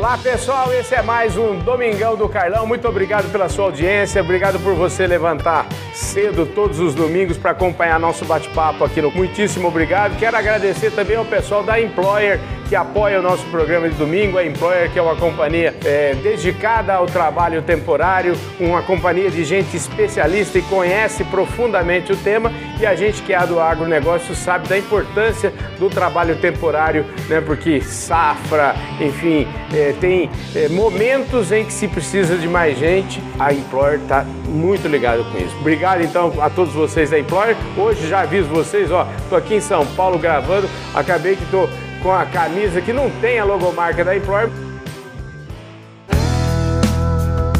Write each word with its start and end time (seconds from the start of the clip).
Olá 0.00 0.16
pessoal, 0.16 0.72
esse 0.72 0.94
é 0.94 1.02
mais 1.02 1.36
um 1.36 1.58
Domingão 1.58 2.16
do 2.16 2.26
Carlão. 2.26 2.66
Muito 2.66 2.88
obrigado 2.88 3.30
pela 3.30 3.50
sua 3.50 3.66
audiência, 3.66 4.22
obrigado 4.22 4.58
por 4.58 4.74
você 4.74 5.06
levantar 5.06 5.66
cedo 5.92 6.46
todos 6.46 6.80
os 6.80 6.94
domingos 6.94 7.36
para 7.36 7.50
acompanhar 7.50 8.00
nosso 8.00 8.24
bate-papo 8.24 8.82
aqui 8.82 9.02
no. 9.02 9.10
Muitíssimo 9.10 9.68
obrigado. 9.68 10.18
Quero 10.18 10.38
agradecer 10.38 10.90
também 10.92 11.18
ao 11.18 11.24
pessoal 11.26 11.62
da 11.62 11.78
Employer 11.78 12.40
que 12.70 12.76
apoia 12.76 13.18
o 13.18 13.22
nosso 13.22 13.44
programa 13.46 13.88
de 13.88 13.96
domingo, 13.96 14.38
a 14.38 14.46
Employer, 14.46 14.92
que 14.92 14.96
é 14.96 15.02
uma 15.02 15.16
companhia 15.16 15.74
é, 15.84 16.14
dedicada 16.14 16.94
ao 16.94 17.04
trabalho 17.04 17.62
temporário, 17.62 18.36
uma 18.60 18.80
companhia 18.80 19.28
de 19.28 19.42
gente 19.42 19.76
especialista 19.76 20.56
e 20.56 20.62
conhece 20.62 21.24
profundamente 21.24 22.12
o 22.12 22.16
tema, 22.16 22.52
e 22.78 22.86
a 22.86 22.94
gente 22.94 23.22
que 23.22 23.34
é 23.34 23.44
do 23.44 23.58
agronegócio 23.58 24.36
sabe 24.36 24.68
da 24.68 24.78
importância 24.78 25.52
do 25.80 25.90
trabalho 25.90 26.36
temporário, 26.36 27.04
né? 27.28 27.40
Porque 27.40 27.80
safra, 27.80 28.76
enfim, 29.00 29.48
é, 29.74 29.92
tem 30.00 30.30
é, 30.54 30.68
momentos 30.68 31.50
em 31.50 31.64
que 31.64 31.72
se 31.72 31.88
precisa 31.88 32.38
de 32.38 32.46
mais 32.46 32.78
gente, 32.78 33.20
a 33.36 33.52
Employer 33.52 33.98
está 33.98 34.24
muito 34.46 34.86
ligada 34.86 35.24
com 35.24 35.38
isso. 35.38 35.56
Obrigado 35.58 36.02
então 36.02 36.32
a 36.40 36.48
todos 36.48 36.72
vocês 36.72 37.10
da 37.10 37.18
Employer. 37.18 37.56
Hoje 37.76 38.06
já 38.06 38.20
aviso 38.20 38.48
vocês, 38.48 38.92
ó, 38.92 39.08
tô 39.28 39.34
aqui 39.34 39.56
em 39.56 39.60
São 39.60 39.84
Paulo 39.84 40.20
gravando, 40.20 40.70
acabei 40.94 41.34
que 41.34 41.44
tô 41.46 41.68
com 42.02 42.12
a 42.12 42.24
camisa 42.24 42.80
que 42.80 42.92
não 42.92 43.10
tem 43.20 43.38
a 43.38 43.44
logomarca 43.44 44.04
da 44.04 44.16
Employer. 44.16 44.50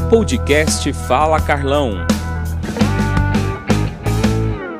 Podcast 0.08 0.92
Fala 0.92 1.40
Carlão. 1.40 2.19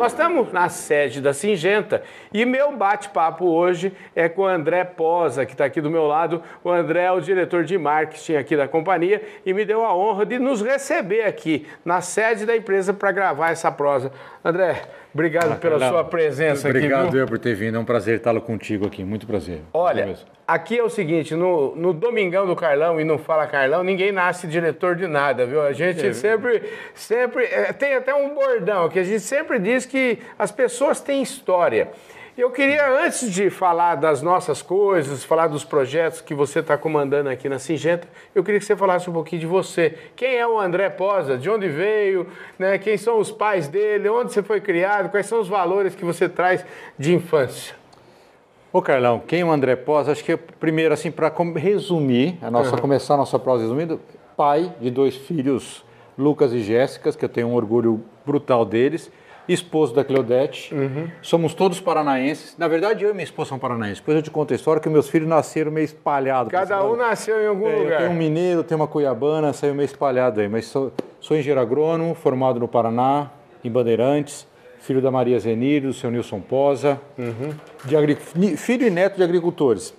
Nós 0.01 0.13
estamos 0.13 0.51
na 0.51 0.71
sede 0.71 1.21
da 1.21 1.35
Singenta 1.35 2.03
e 2.33 2.47
meu 2.47 2.75
bate-papo 2.75 3.45
hoje 3.45 3.93
é 4.17 4.31
com 4.31 4.41
o 4.41 4.47
André 4.47 4.83
Posa, 4.83 5.45
que 5.45 5.53
está 5.53 5.67
aqui 5.67 5.79
do 5.79 5.91
meu 5.91 6.07
lado. 6.07 6.43
O 6.65 6.71
André 6.71 7.03
é 7.03 7.13
o 7.13 7.21
diretor 7.21 7.65
de 7.65 7.77
marketing 7.77 8.37
aqui 8.37 8.57
da 8.57 8.67
companhia 8.67 9.21
e 9.45 9.53
me 9.53 9.63
deu 9.63 9.85
a 9.85 9.95
honra 9.95 10.25
de 10.25 10.39
nos 10.39 10.63
receber 10.63 11.25
aqui 11.25 11.67
na 11.85 12.01
sede 12.01 12.47
da 12.47 12.57
empresa 12.57 12.95
para 12.95 13.13
gravar 13.13 13.51
essa 13.51 13.71
prosa. 13.71 14.11
André, 14.43 14.85
Obrigado 15.13 15.53
ah, 15.53 15.57
pela 15.57 15.89
sua 15.89 16.05
presença 16.05 16.69
obrigado 16.69 16.93
aqui. 16.93 17.09
Obrigado 17.09 17.19
eu 17.19 17.27
por 17.27 17.39
ter 17.39 17.55
vindo, 17.55 17.77
é 17.77 17.81
um 17.81 17.85
prazer 17.85 18.17
estar 18.19 18.41
contigo 18.41 18.87
aqui, 18.87 19.05
muito 19.05 19.27
prazer. 19.27 19.61
Olha, 19.73 20.17
aqui 20.53 20.79
é 20.79 20.83
o 20.83 20.91
seguinte, 20.91 21.35
no, 21.35 21.77
no 21.77 21.93
Domingão 21.93 22.47
do 22.47 22.57
Carlão 22.57 23.01
e 23.01 23.05
no 23.05 23.19
Fala 23.19 23.47
Carlão, 23.47 23.85
ninguém 23.85 24.11
nasce 24.11 24.47
diretor 24.47 24.97
de 24.97 25.07
nada, 25.07 25.47
viu? 25.47 25.63
A 25.63 25.73
gente 25.73 26.05
é. 26.05 26.13
sempre, 26.13 26.63
sempre, 26.95 27.45
é, 27.45 27.73
tem 27.73 27.95
até 27.95 28.13
um 28.13 28.35
bordão 28.35 28.89
que 28.89 28.99
a 28.99 29.05
gente 29.05 29.21
sempre 29.21 29.59
diz 29.59 29.87
que 29.87 30.19
as 30.39 30.51
pessoas 30.51 31.01
têm 31.01 31.23
história. 31.23 31.89
Eu 32.37 32.51
queria, 32.51 32.89
antes 33.05 33.31
de 33.31 33.51
falar 33.51 33.97
das 33.97 34.23
nossas 34.23 34.63
coisas, 34.63 35.23
falar 35.23 35.47
dos 35.47 35.65
projetos 35.65 36.21
que 36.21 36.33
você 36.33 36.61
está 36.61 36.77
comandando 36.77 37.29
aqui 37.29 37.49
na 37.49 37.59
Singenta, 37.59 38.09
eu 38.35 38.43
queria 38.43 38.59
que 38.59 38.65
você 38.65 38.75
falasse 38.75 39.11
um 39.11 39.13
pouquinho 39.13 39.41
de 39.41 39.47
você. 39.47 39.95
Quem 40.17 40.37
é 40.37 40.47
o 40.47 40.59
André 40.59 40.89
Posa? 40.89 41.37
De 41.37 41.51
onde 41.51 41.69
veio? 41.69 42.27
Né? 42.59 42.79
Quem 42.79 42.97
são 42.97 43.19
os 43.19 43.31
pais 43.31 43.69
dele? 43.69 44.09
Onde 44.09 44.33
você 44.33 44.43
foi 44.43 44.61
criado? 44.61 45.11
Quais 45.11 45.27
são 45.27 45.41
os 45.41 45.49
valores 45.49 45.95
que 45.95 46.05
você 46.05 46.29
traz 46.29 46.65
de 46.99 47.15
infância? 47.15 47.80
Ô 48.73 48.81
Carlão, 48.81 49.21
quem 49.27 49.41
é 49.41 49.45
o 49.45 49.51
André 49.51 49.75
Posa? 49.75 50.13
Acho 50.13 50.25
que 50.25 50.37
primeiro, 50.37 50.95
assim, 50.95 51.11
para 51.11 51.33
resumir, 51.57 52.39
a 52.41 52.51
nossa, 52.51 52.77
uhum. 52.77 52.81
começar 52.81 53.15
a 53.15 53.17
nossa 53.17 53.39
prosa 53.39 53.63
resumindo, 53.63 54.01
pai 54.37 54.73
de 54.81 54.91
dois 54.91 55.17
filhos, 55.17 55.85
Lucas 56.17 56.53
e 56.53 56.61
Jéssica, 56.61 57.13
que 57.13 57.25
eu 57.25 57.29
tenho 57.29 57.49
um 57.49 57.55
orgulho 57.55 58.05
brutal 58.25 58.65
deles 58.65 59.11
esposo 59.53 59.95
da 59.95 60.05
Cleodete. 60.05 60.75
Uhum. 60.75 61.09
Somos 61.23 61.55
todos 61.55 61.81
paranaenses. 61.81 62.57
Na 62.57 62.69
verdade, 62.69 63.05
eu 63.05 63.11
e 63.11 63.13
minha 63.13 63.25
esposa 63.25 63.51
são 63.51 63.59
paranaenses. 63.59 63.99
Depois 63.99 64.17
eu 64.17 64.23
te 64.23 64.31
conto 64.31 64.53
a 64.53 64.57
história 64.57 64.81
que 64.81 64.89
meus 64.89 65.09
filhos 65.09 65.29
nasceram 65.29 65.71
meio 65.73 65.85
espalhados. 65.85 66.51
Cada 66.51 66.85
um 66.85 66.97
nasceu 66.97 67.41
em 67.41 67.47
algum 67.47 67.69
é, 67.69 67.77
lugar. 67.77 67.99
Tem 67.99 68.09
um 68.09 68.15
mineiro, 68.15 68.63
tem 68.63 68.77
uma 68.77 68.87
cuiabana, 68.87 69.53
saiu 69.53 69.75
meio 69.75 69.87
espalhado 69.87 70.41
aí. 70.41 70.49
Mas 70.49 70.67
sou, 70.67 70.93
sou 71.21 71.37
engenheiro 71.37 71.61
agrônomo, 71.61 72.15
formado 72.15 72.61
no 72.61 72.69
Paraná, 72.69 73.31
em 73.65 73.71
Bandeirantes. 73.71 74.47
Filho 74.81 75.01
da 75.01 75.11
Maria 75.11 75.39
Zenir, 75.39 75.83
do 75.83 75.93
seu 75.93 76.11
Nilson 76.11 76.41
Posa. 76.41 77.01
Uhum. 77.19 77.55
De 77.85 78.57
filho 78.57 78.87
e 78.87 78.91
neto 78.91 79.17
de 79.17 79.23
agricultores. 79.23 79.95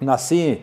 Nasci 0.00 0.62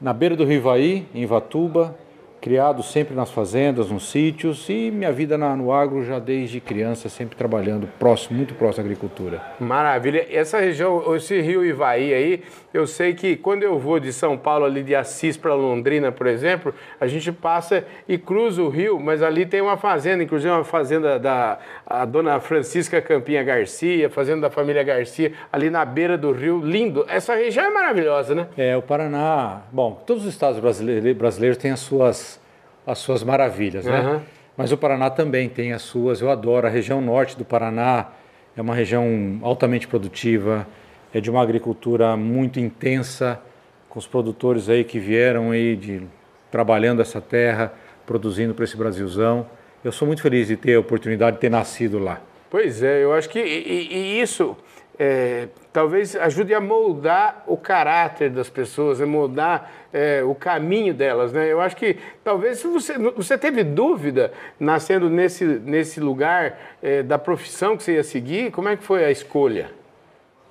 na 0.00 0.12
beira 0.12 0.36
do 0.36 0.44
Rivaí, 0.44 1.06
em 1.14 1.24
Vatuba, 1.24 1.96
criado 2.46 2.80
sempre 2.80 3.12
nas 3.12 3.32
fazendas, 3.32 3.90
nos 3.90 4.08
sítios 4.08 4.68
e 4.68 4.88
minha 4.92 5.10
vida 5.10 5.36
na, 5.36 5.56
no 5.56 5.72
agro 5.72 6.04
já 6.04 6.20
desde 6.20 6.60
criança, 6.60 7.08
sempre 7.08 7.34
trabalhando 7.36 7.88
próximo, 7.98 8.36
muito 8.36 8.54
próximo 8.54 8.84
à 8.84 8.86
agricultura. 8.86 9.42
Maravilha. 9.58 10.24
Essa 10.30 10.60
região, 10.60 11.16
esse 11.16 11.40
rio 11.40 11.64
Ivaí 11.64 12.14
aí, 12.14 12.44
eu 12.72 12.86
sei 12.86 13.14
que 13.14 13.34
quando 13.34 13.64
eu 13.64 13.80
vou 13.80 13.98
de 13.98 14.12
São 14.12 14.38
Paulo, 14.38 14.64
ali 14.64 14.84
de 14.84 14.94
Assis 14.94 15.36
para 15.36 15.54
Londrina, 15.54 16.12
por 16.12 16.28
exemplo, 16.28 16.72
a 17.00 17.08
gente 17.08 17.32
passa 17.32 17.84
e 18.06 18.16
cruza 18.16 18.62
o 18.62 18.68
rio, 18.68 19.00
mas 19.00 19.24
ali 19.24 19.44
tem 19.44 19.60
uma 19.60 19.76
fazenda, 19.76 20.22
inclusive 20.22 20.48
uma 20.52 20.62
fazenda 20.62 21.18
da 21.18 21.58
dona 22.08 22.38
Francisca 22.38 23.02
Campinha 23.02 23.42
Garcia, 23.42 24.08
fazenda 24.08 24.42
da 24.42 24.50
família 24.50 24.84
Garcia, 24.84 25.32
ali 25.52 25.68
na 25.68 25.84
beira 25.84 26.16
do 26.16 26.30
rio, 26.30 26.60
lindo. 26.60 27.04
Essa 27.08 27.34
região 27.34 27.64
é 27.64 27.70
maravilhosa, 27.70 28.36
né? 28.36 28.46
É, 28.56 28.76
o 28.76 28.82
Paraná, 28.82 29.62
bom, 29.72 30.00
todos 30.06 30.24
os 30.24 30.32
estados 30.32 30.60
brasileiros, 30.60 31.16
brasileiros 31.16 31.58
têm 31.58 31.72
as 31.72 31.80
suas 31.80 32.35
as 32.86 32.98
suas 32.98 33.24
maravilhas, 33.24 33.84
né? 33.84 34.00
Uhum. 34.00 34.20
Mas 34.56 34.72
o 34.72 34.76
Paraná 34.76 35.10
também 35.10 35.48
tem 35.48 35.72
as 35.72 35.82
suas. 35.82 36.20
Eu 36.20 36.30
adoro 36.30 36.66
a 36.66 36.70
região 36.70 37.00
norte 37.00 37.36
do 37.36 37.44
Paraná. 37.44 38.06
É 38.56 38.62
uma 38.62 38.74
região 38.74 39.38
altamente 39.42 39.86
produtiva, 39.86 40.66
é 41.12 41.20
de 41.20 41.30
uma 41.30 41.42
agricultura 41.42 42.16
muito 42.16 42.58
intensa, 42.58 43.38
com 43.88 43.98
os 43.98 44.06
produtores 44.06 44.70
aí 44.70 44.82
que 44.82 44.98
vieram 44.98 45.50
aí 45.50 45.76
de 45.76 46.02
trabalhando 46.50 47.02
essa 47.02 47.20
terra, 47.20 47.74
produzindo 48.06 48.54
para 48.54 48.64
esse 48.64 48.76
Brasilzão. 48.76 49.46
Eu 49.84 49.92
sou 49.92 50.06
muito 50.06 50.22
feliz 50.22 50.46
de 50.48 50.56
ter 50.56 50.74
a 50.74 50.80
oportunidade 50.80 51.36
de 51.36 51.40
ter 51.40 51.50
nascido 51.50 51.98
lá. 51.98 52.20
Pois 52.48 52.82
é, 52.82 53.04
eu 53.04 53.12
acho 53.12 53.28
que 53.28 53.38
e, 53.38 53.88
e 53.92 54.20
isso 54.22 54.56
é, 54.98 55.48
talvez 55.72 56.16
ajude 56.16 56.54
a 56.54 56.60
moldar 56.60 57.44
o 57.46 57.56
caráter 57.56 58.30
das 58.30 58.48
pessoas, 58.48 59.00
a 59.00 59.06
moldar 59.06 59.70
é, 59.92 60.22
o 60.22 60.34
caminho 60.34 60.94
delas. 60.94 61.32
Né? 61.32 61.52
Eu 61.52 61.60
acho 61.60 61.76
que 61.76 61.98
talvez 62.24 62.58
se 62.58 62.66
você, 62.66 62.98
você 62.98 63.36
teve 63.36 63.62
dúvida 63.62 64.32
nascendo 64.58 65.10
nesse, 65.10 65.44
nesse 65.44 66.00
lugar 66.00 66.58
é, 66.82 67.02
da 67.02 67.18
profissão 67.18 67.76
que 67.76 67.82
você 67.82 67.94
ia 67.94 68.04
seguir, 68.04 68.50
como 68.50 68.68
é 68.68 68.76
que 68.76 68.84
foi 68.84 69.04
a 69.04 69.10
escolha? 69.10 69.70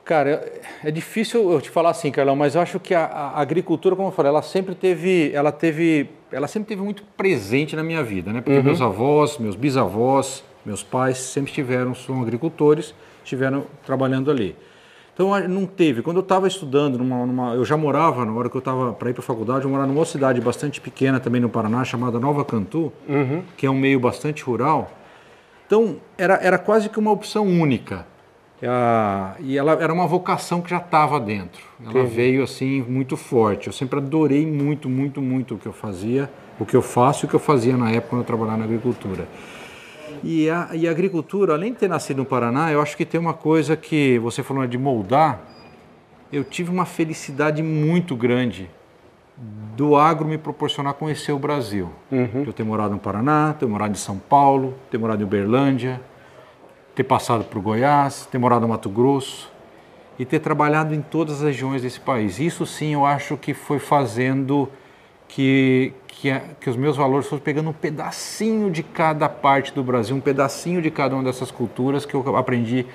Cara, 0.03 0.47
é 0.83 0.91
difícil 0.91 1.51
eu 1.51 1.59
te 1.59 1.71
falar 1.71 1.89
assim, 1.89 2.11
Carlão, 2.11 2.35
mas 2.35 2.53
eu 2.53 2.61
acho 2.61 2.79
que 2.79 2.93
a, 2.93 3.05
a, 3.05 3.41
agricultura, 3.41 3.95
como 3.95 4.09
eu 4.09 4.11
falei, 4.11 4.29
ela 4.29 4.43
sempre 4.43 4.75
teve, 4.75 5.31
ela 5.33 5.51
teve, 5.51 6.11
ela 6.31 6.47
sempre 6.47 6.69
teve 6.69 6.83
muito 6.83 7.01
presente 7.17 7.75
na 7.75 7.81
minha 7.81 8.03
vida, 8.03 8.31
né? 8.31 8.39
Porque 8.39 8.59
uhum. 8.59 8.63
meus 8.63 8.81
avós, 8.81 9.39
meus 9.39 9.55
bisavós, 9.55 10.43
meus 10.65 10.83
pais 10.83 11.17
sempre 11.17 11.51
tiveram, 11.51 11.93
são 11.93 12.21
agricultores, 12.21 12.93
estiveram 13.23 13.65
trabalhando 13.85 14.31
ali. 14.31 14.55
Então 15.15 15.47
não 15.47 15.65
teve. 15.65 16.01
Quando 16.01 16.17
eu 16.17 16.23
estava 16.23 16.45
estudando, 16.45 16.97
numa, 16.97 17.25
numa, 17.25 17.53
eu 17.53 17.63
já 17.63 17.77
morava, 17.77 18.25
na 18.25 18.33
hora 18.33 18.49
que 18.49 18.55
eu 18.55 18.59
estava 18.59 18.91
para 18.91 19.09
ir 19.09 19.13
para 19.13 19.21
a 19.21 19.25
faculdade, 19.25 19.63
eu 19.63 19.69
morava 19.69 19.87
numa 19.87 20.03
cidade 20.03 20.41
bastante 20.41 20.81
pequena 20.81 21.21
também 21.21 21.39
no 21.39 21.47
Paraná, 21.47 21.85
chamada 21.85 22.19
Nova 22.19 22.43
Cantu, 22.43 22.91
uhum. 23.07 23.41
que 23.55 23.65
é 23.65 23.69
um 23.69 23.79
meio 23.79 23.97
bastante 23.97 24.43
rural. 24.43 24.91
Então 25.65 25.95
era, 26.17 26.35
era 26.35 26.57
quase 26.57 26.89
que 26.89 26.99
uma 26.99 27.11
opção 27.11 27.45
única. 27.47 28.05
e 29.39 29.57
ela 29.57 29.71
era 29.73 29.93
uma 29.93 30.05
vocação 30.05 30.61
que 30.61 30.69
já 30.69 30.77
estava 30.77 31.17
dentro. 31.17 31.63
Ela 31.81 32.01
uhum. 32.01 32.07
veio 32.07 32.43
assim 32.43 32.81
muito 32.81 33.15
forte. 33.15 33.67
Eu 33.67 33.73
sempre 33.73 33.99
adorei 33.99 34.45
muito, 34.45 34.89
muito, 34.89 35.21
muito 35.21 35.55
o 35.55 35.57
que 35.57 35.65
eu 35.65 35.73
fazia, 35.73 36.29
o 36.59 36.65
que 36.65 36.75
eu 36.75 36.81
faço 36.81 37.23
e 37.23 37.25
o 37.25 37.29
que 37.29 37.35
eu 37.35 37.39
fazia 37.39 37.77
na 37.77 37.89
época 37.89 38.09
quando 38.09 38.21
eu 38.21 38.27
trabalhava 38.27 38.57
na 38.57 38.65
agricultura. 38.65 39.29
E 40.23 40.49
a, 40.49 40.69
e 40.73 40.87
a 40.87 40.91
agricultura, 40.91 41.53
além 41.53 41.73
de 41.73 41.79
ter 41.79 41.87
nascido 41.87 42.17
no 42.17 42.25
Paraná, 42.25 42.71
eu 42.71 42.81
acho 42.81 42.95
que 42.95 43.05
tem 43.05 43.19
uma 43.19 43.33
coisa 43.33 43.75
que 43.75 44.19
você 44.19 44.43
falou 44.43 44.65
de 44.65 44.77
moldar. 44.77 45.41
Eu 46.31 46.43
tive 46.43 46.71
uma 46.71 46.85
felicidade 46.85 47.61
muito 47.61 48.15
grande 48.15 48.69
do 49.75 49.95
agro 49.95 50.27
me 50.27 50.37
proporcionar 50.37 50.93
conhecer 50.93 51.31
o 51.31 51.39
Brasil. 51.39 51.89
Uhum. 52.11 52.43
Eu 52.45 52.53
ter 52.53 52.63
morado 52.63 52.93
no 52.93 52.99
Paraná, 52.99 53.53
ter 53.57 53.65
morado 53.65 53.91
em 53.91 53.97
São 53.97 54.17
Paulo, 54.17 54.73
ter 54.89 54.97
morado 54.97 55.21
em 55.21 55.25
Uberlândia, 55.25 55.99
ter 56.95 57.03
passado 57.03 57.43
por 57.43 57.61
Goiás, 57.61 58.25
ter 58.31 58.37
morado 58.37 58.61
no 58.61 58.69
Mato 58.69 58.89
Grosso 58.89 59.51
e 60.17 60.25
ter 60.25 60.39
trabalhado 60.39 60.95
em 60.95 61.01
todas 61.01 61.35
as 61.35 61.41
regiões 61.41 61.81
desse 61.81 61.99
país. 61.99 62.39
Isso 62.39 62.65
sim 62.65 62.93
eu 62.93 63.05
acho 63.05 63.35
que 63.35 63.53
foi 63.53 63.79
fazendo 63.79 64.69
que, 65.27 65.91
que, 66.15 66.31
que 66.61 66.69
os 66.69 66.75
meus 66.75 66.95
valores 66.95 67.27
fossem 67.27 67.43
pegando 67.43 67.69
um 67.69 67.73
pedacinho 67.73 68.71
de 68.71 68.81
cada 68.81 69.27
parte 69.27 69.73
do 69.73 69.83
Brasil, 69.83 70.15
um 70.15 70.21
pedacinho 70.21 70.81
de 70.81 70.89
cada 70.89 71.13
uma 71.13 71.23
dessas 71.23 71.51
culturas 71.51 72.05
que 72.05 72.13
eu 72.13 72.35
aprendi 72.37 72.85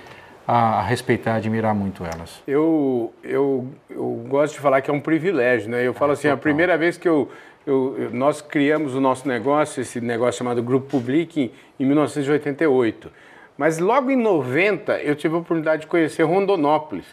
a, 0.48 0.82
respeitar 0.82 1.34
admirar 1.34 1.74
muito 1.74 2.02
elas. 2.04 2.42
Eu, 2.46 3.12
eu, 3.22 3.68
eu 3.90 4.24
gosto 4.28 4.54
de 4.54 4.60
falar 4.60 4.80
que 4.80 4.90
é 4.90 4.94
um 4.94 5.00
privilégio, 5.00 5.70
né? 5.70 5.86
Eu 5.86 5.92
falo 5.92 6.12
assim, 6.12 6.28
a 6.28 6.36
primeira 6.36 6.78
vez 6.78 6.96
que 6.96 7.08
eu, 7.08 7.30
eu, 7.66 8.10
nós 8.12 8.40
criamos 8.40 8.94
o 8.94 9.00
nosso 9.00 9.28
negócio, 9.28 9.82
esse 9.82 10.00
negócio 10.00 10.38
chamado 10.38 10.62
Grupo 10.62 10.88
Public, 10.88 11.40
em, 11.40 11.52
em 11.78 11.86
1988. 11.86 13.10
Mas 13.56 13.78
logo 13.78 14.10
em 14.10 14.16
90 14.16 14.98
eu 15.00 15.14
tive 15.14 15.34
a 15.34 15.38
oportunidade 15.38 15.82
de 15.82 15.86
conhecer 15.86 16.22
Rondonópolis. 16.22 17.04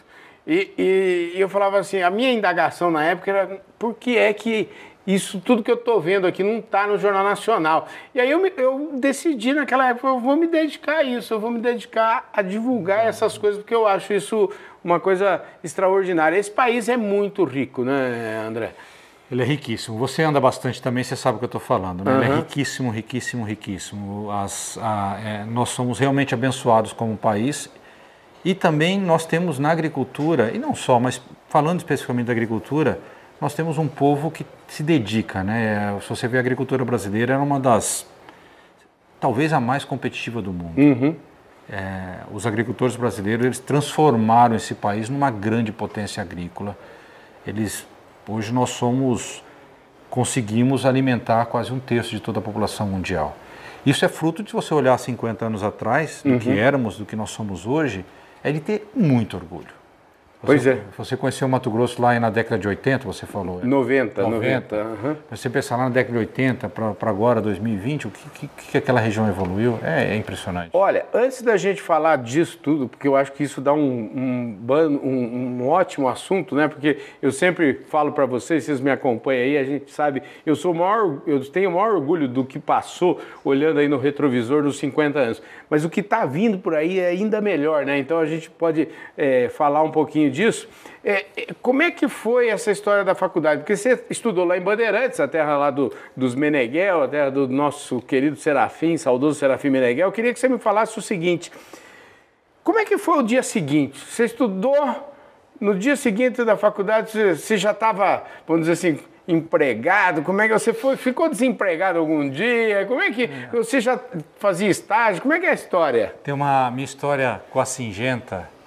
E, 0.46 0.72
e, 0.78 1.32
e, 1.36 1.40
eu 1.40 1.48
falava 1.50 1.78
assim, 1.78 2.00
a 2.00 2.08
minha 2.08 2.32
indagação 2.32 2.90
na 2.90 3.04
época 3.04 3.30
era 3.30 3.60
por 3.78 3.94
que 3.94 4.16
é 4.16 4.32
que 4.32 4.70
isso 5.08 5.40
tudo 5.40 5.62
que 5.62 5.70
eu 5.70 5.76
estou 5.76 5.98
vendo 5.98 6.26
aqui 6.26 6.42
não 6.42 6.58
está 6.58 6.86
no 6.86 6.98
Jornal 6.98 7.24
Nacional. 7.24 7.88
E 8.14 8.20
aí 8.20 8.30
eu, 8.30 8.38
me, 8.38 8.52
eu, 8.58 8.90
decidi 8.92 9.54
naquela 9.54 9.88
época, 9.88 10.06
eu 10.06 10.20
vou 10.20 10.36
me 10.36 10.46
dedicar 10.46 10.98
a 10.98 11.02
isso, 11.02 11.32
eu 11.32 11.40
vou 11.40 11.50
me 11.50 11.60
dedicar 11.60 12.28
a 12.30 12.42
divulgar 12.42 13.06
essas 13.06 13.38
coisas, 13.38 13.58
porque 13.58 13.74
eu 13.74 13.86
acho 13.86 14.12
isso 14.12 14.50
uma 14.84 15.00
coisa 15.00 15.42
extraordinária. 15.64 16.36
Esse 16.36 16.50
país 16.50 16.90
é 16.90 16.96
muito 16.98 17.42
rico, 17.44 17.84
né, 17.84 18.44
André? 18.46 18.74
Ele 19.32 19.40
é 19.40 19.46
riquíssimo. 19.46 19.96
Você 19.96 20.22
anda 20.22 20.38
bastante 20.38 20.80
também, 20.82 21.02
você 21.02 21.16
sabe 21.16 21.36
o 21.36 21.38
que 21.38 21.44
eu 21.44 21.48
estou 21.48 21.60
falando. 21.60 22.04
Né? 22.04 22.12
Uhum. 22.12 22.22
Ele 22.22 22.32
é 22.32 22.36
riquíssimo, 22.36 22.90
riquíssimo, 22.90 23.44
riquíssimo. 23.44 24.30
As, 24.30 24.76
a, 24.78 25.18
é, 25.24 25.44
nós 25.44 25.70
somos 25.70 25.98
realmente 25.98 26.34
abençoados 26.34 26.92
como 26.92 27.16
país. 27.16 27.70
E 28.44 28.54
também 28.54 29.00
nós 29.00 29.24
temos 29.24 29.58
na 29.58 29.70
agricultura, 29.70 30.50
e 30.54 30.58
não 30.58 30.74
só, 30.74 31.00
mas 31.00 31.20
falando 31.48 31.78
especificamente 31.78 32.26
da 32.26 32.32
agricultura, 32.32 33.00
nós 33.40 33.54
temos 33.54 33.78
um 33.78 33.88
povo 33.88 34.30
que 34.30 34.44
se 34.66 34.82
dedica. 34.82 35.42
Né? 35.42 35.98
Se 36.02 36.08
você 36.08 36.26
vê 36.26 36.36
a 36.36 36.40
agricultura 36.40 36.84
brasileira, 36.84 37.34
é 37.34 37.38
uma 37.38 37.60
das, 37.60 38.06
talvez 39.20 39.52
a 39.52 39.60
mais 39.60 39.84
competitiva 39.84 40.42
do 40.42 40.52
mundo. 40.52 40.78
Uhum. 40.78 41.16
É, 41.70 42.20
os 42.32 42.46
agricultores 42.46 42.96
brasileiros 42.96 43.44
eles 43.44 43.58
transformaram 43.58 44.56
esse 44.56 44.74
país 44.74 45.08
numa 45.08 45.30
grande 45.30 45.70
potência 45.70 46.22
agrícola. 46.22 46.76
Eles 47.46 47.86
Hoje 48.28 48.52
nós 48.52 48.70
somos, 48.70 49.42
conseguimos 50.10 50.84
alimentar 50.84 51.46
quase 51.46 51.72
um 51.72 51.80
terço 51.80 52.10
de 52.10 52.20
toda 52.20 52.40
a 52.40 52.42
população 52.42 52.86
mundial. 52.86 53.34
Isso 53.86 54.04
é 54.04 54.08
fruto 54.08 54.42
de 54.42 54.52
você 54.52 54.74
olhar 54.74 54.98
50 54.98 55.46
anos 55.46 55.62
atrás, 55.62 56.20
do 56.22 56.32
uhum. 56.32 56.38
que 56.38 56.50
éramos, 56.50 56.98
do 56.98 57.06
que 57.06 57.16
nós 57.16 57.30
somos 57.30 57.64
hoje, 57.64 58.04
é 58.44 58.52
de 58.52 58.60
ter 58.60 58.90
muito 58.94 59.34
orgulho. 59.34 59.77
Você, 60.40 60.46
pois 60.46 60.66
é. 60.68 60.80
Você 60.96 61.16
conheceu 61.16 61.48
o 61.48 61.50
Mato 61.50 61.68
Grosso 61.68 62.00
lá 62.00 62.18
na 62.20 62.30
década 62.30 62.58
de 62.60 62.68
80, 62.68 63.04
você 63.04 63.26
falou? 63.26 63.60
90, 63.64 64.22
90. 64.22 64.76
90 64.76 64.76
uhum. 64.76 65.16
Você 65.30 65.50
pensar 65.50 65.76
lá 65.76 65.84
na 65.84 65.90
década 65.90 66.12
de 66.12 66.18
80 66.18 66.68
para 66.68 67.10
agora, 67.10 67.40
2020, 67.40 68.06
o 68.06 68.10
que, 68.10 68.30
que, 68.30 68.48
que, 68.70 68.78
aquela 68.78 69.00
região 69.00 69.28
evoluiu 69.28 69.80
é, 69.82 70.14
é, 70.14 70.16
impressionante. 70.16 70.70
Olha, 70.72 71.06
antes 71.12 71.42
da 71.42 71.56
gente 71.56 71.82
falar 71.82 72.18
disso 72.18 72.56
tudo, 72.62 72.88
porque 72.88 73.08
eu 73.08 73.16
acho 73.16 73.32
que 73.32 73.42
isso 73.42 73.60
dá 73.60 73.72
um, 73.72 73.78
um, 73.80 74.74
um, 75.02 75.60
um 75.60 75.68
ótimo 75.68 76.08
assunto, 76.08 76.54
né? 76.54 76.68
Porque 76.68 76.98
eu 77.20 77.32
sempre 77.32 77.80
falo 77.88 78.12
para 78.12 78.24
vocês, 78.24 78.62
vocês 78.62 78.80
me 78.80 78.92
acompanham 78.92 79.42
aí, 79.42 79.58
a 79.58 79.64
gente 79.64 79.90
sabe, 79.90 80.22
eu 80.46 80.54
sou 80.54 80.72
maior, 80.72 81.20
eu 81.26 81.40
tenho 81.50 81.70
o 81.70 81.72
maior 81.74 81.96
orgulho 81.96 82.28
do 82.28 82.44
que 82.44 82.60
passou 82.60 83.20
olhando 83.44 83.80
aí 83.80 83.88
no 83.88 83.98
retrovisor 83.98 84.62
dos 84.62 84.78
50 84.78 85.18
anos. 85.18 85.42
Mas 85.68 85.84
o 85.84 85.90
que 85.90 86.00
está 86.00 86.24
vindo 86.24 86.58
por 86.58 86.76
aí 86.76 87.00
é 87.00 87.08
ainda 87.08 87.40
melhor, 87.40 87.84
né? 87.84 87.98
Então 87.98 88.20
a 88.20 88.26
gente 88.26 88.48
pode 88.48 88.88
é, 89.16 89.48
falar 89.48 89.82
um 89.82 89.90
pouquinho 89.90 90.27
disso. 90.28 90.68
É, 91.04 91.26
é, 91.36 91.46
como 91.62 91.82
é 91.82 91.90
que 91.90 92.08
foi 92.08 92.48
essa 92.48 92.70
história 92.70 93.04
da 93.04 93.14
faculdade? 93.14 93.60
Porque 93.60 93.76
você 93.76 94.02
estudou 94.10 94.44
lá 94.44 94.56
em 94.56 94.60
Bandeirantes, 94.60 95.20
a 95.20 95.28
terra 95.28 95.56
lá 95.56 95.70
do, 95.70 95.92
dos 96.16 96.34
Meneghel, 96.34 97.02
a 97.02 97.08
terra 97.08 97.30
do 97.30 97.48
nosso 97.48 98.00
querido 98.02 98.36
Serafim, 98.36 98.96
saudoso 98.96 99.38
Serafim 99.38 99.70
Meneghel. 99.70 100.08
Eu 100.08 100.12
queria 100.12 100.32
que 100.32 100.40
você 100.40 100.48
me 100.48 100.58
falasse 100.58 100.98
o 100.98 101.02
seguinte: 101.02 101.52
como 102.62 102.78
é 102.78 102.84
que 102.84 102.98
foi 102.98 103.18
o 103.18 103.22
dia 103.22 103.42
seguinte? 103.42 103.98
Você 103.98 104.24
estudou, 104.24 105.14
no 105.60 105.74
dia 105.74 105.96
seguinte 105.96 106.44
da 106.44 106.56
faculdade, 106.56 107.10
você 107.10 107.56
já 107.56 107.70
estava, 107.70 108.24
vamos 108.46 108.66
dizer 108.66 108.72
assim, 108.72 109.02
empregado? 109.26 110.22
Como 110.22 110.40
é 110.40 110.48
que 110.48 110.54
você 110.54 110.72
foi? 110.72 110.96
Ficou 110.96 111.28
desempregado 111.28 111.98
algum 111.98 112.28
dia? 112.28 112.86
Como 112.86 113.00
é 113.00 113.10
que 113.10 113.24
é. 113.24 113.48
você 113.52 113.80
já 113.80 114.00
fazia 114.38 114.68
estágio? 114.68 115.20
Como 115.20 115.34
é 115.34 115.40
que 115.40 115.46
é 115.46 115.50
a 115.50 115.54
história? 115.54 116.14
Tem 116.22 116.32
uma 116.32 116.70
minha 116.70 116.84
história 116.84 117.42
com 117.50 117.60
a 117.60 117.64
Singenta. 117.64 118.57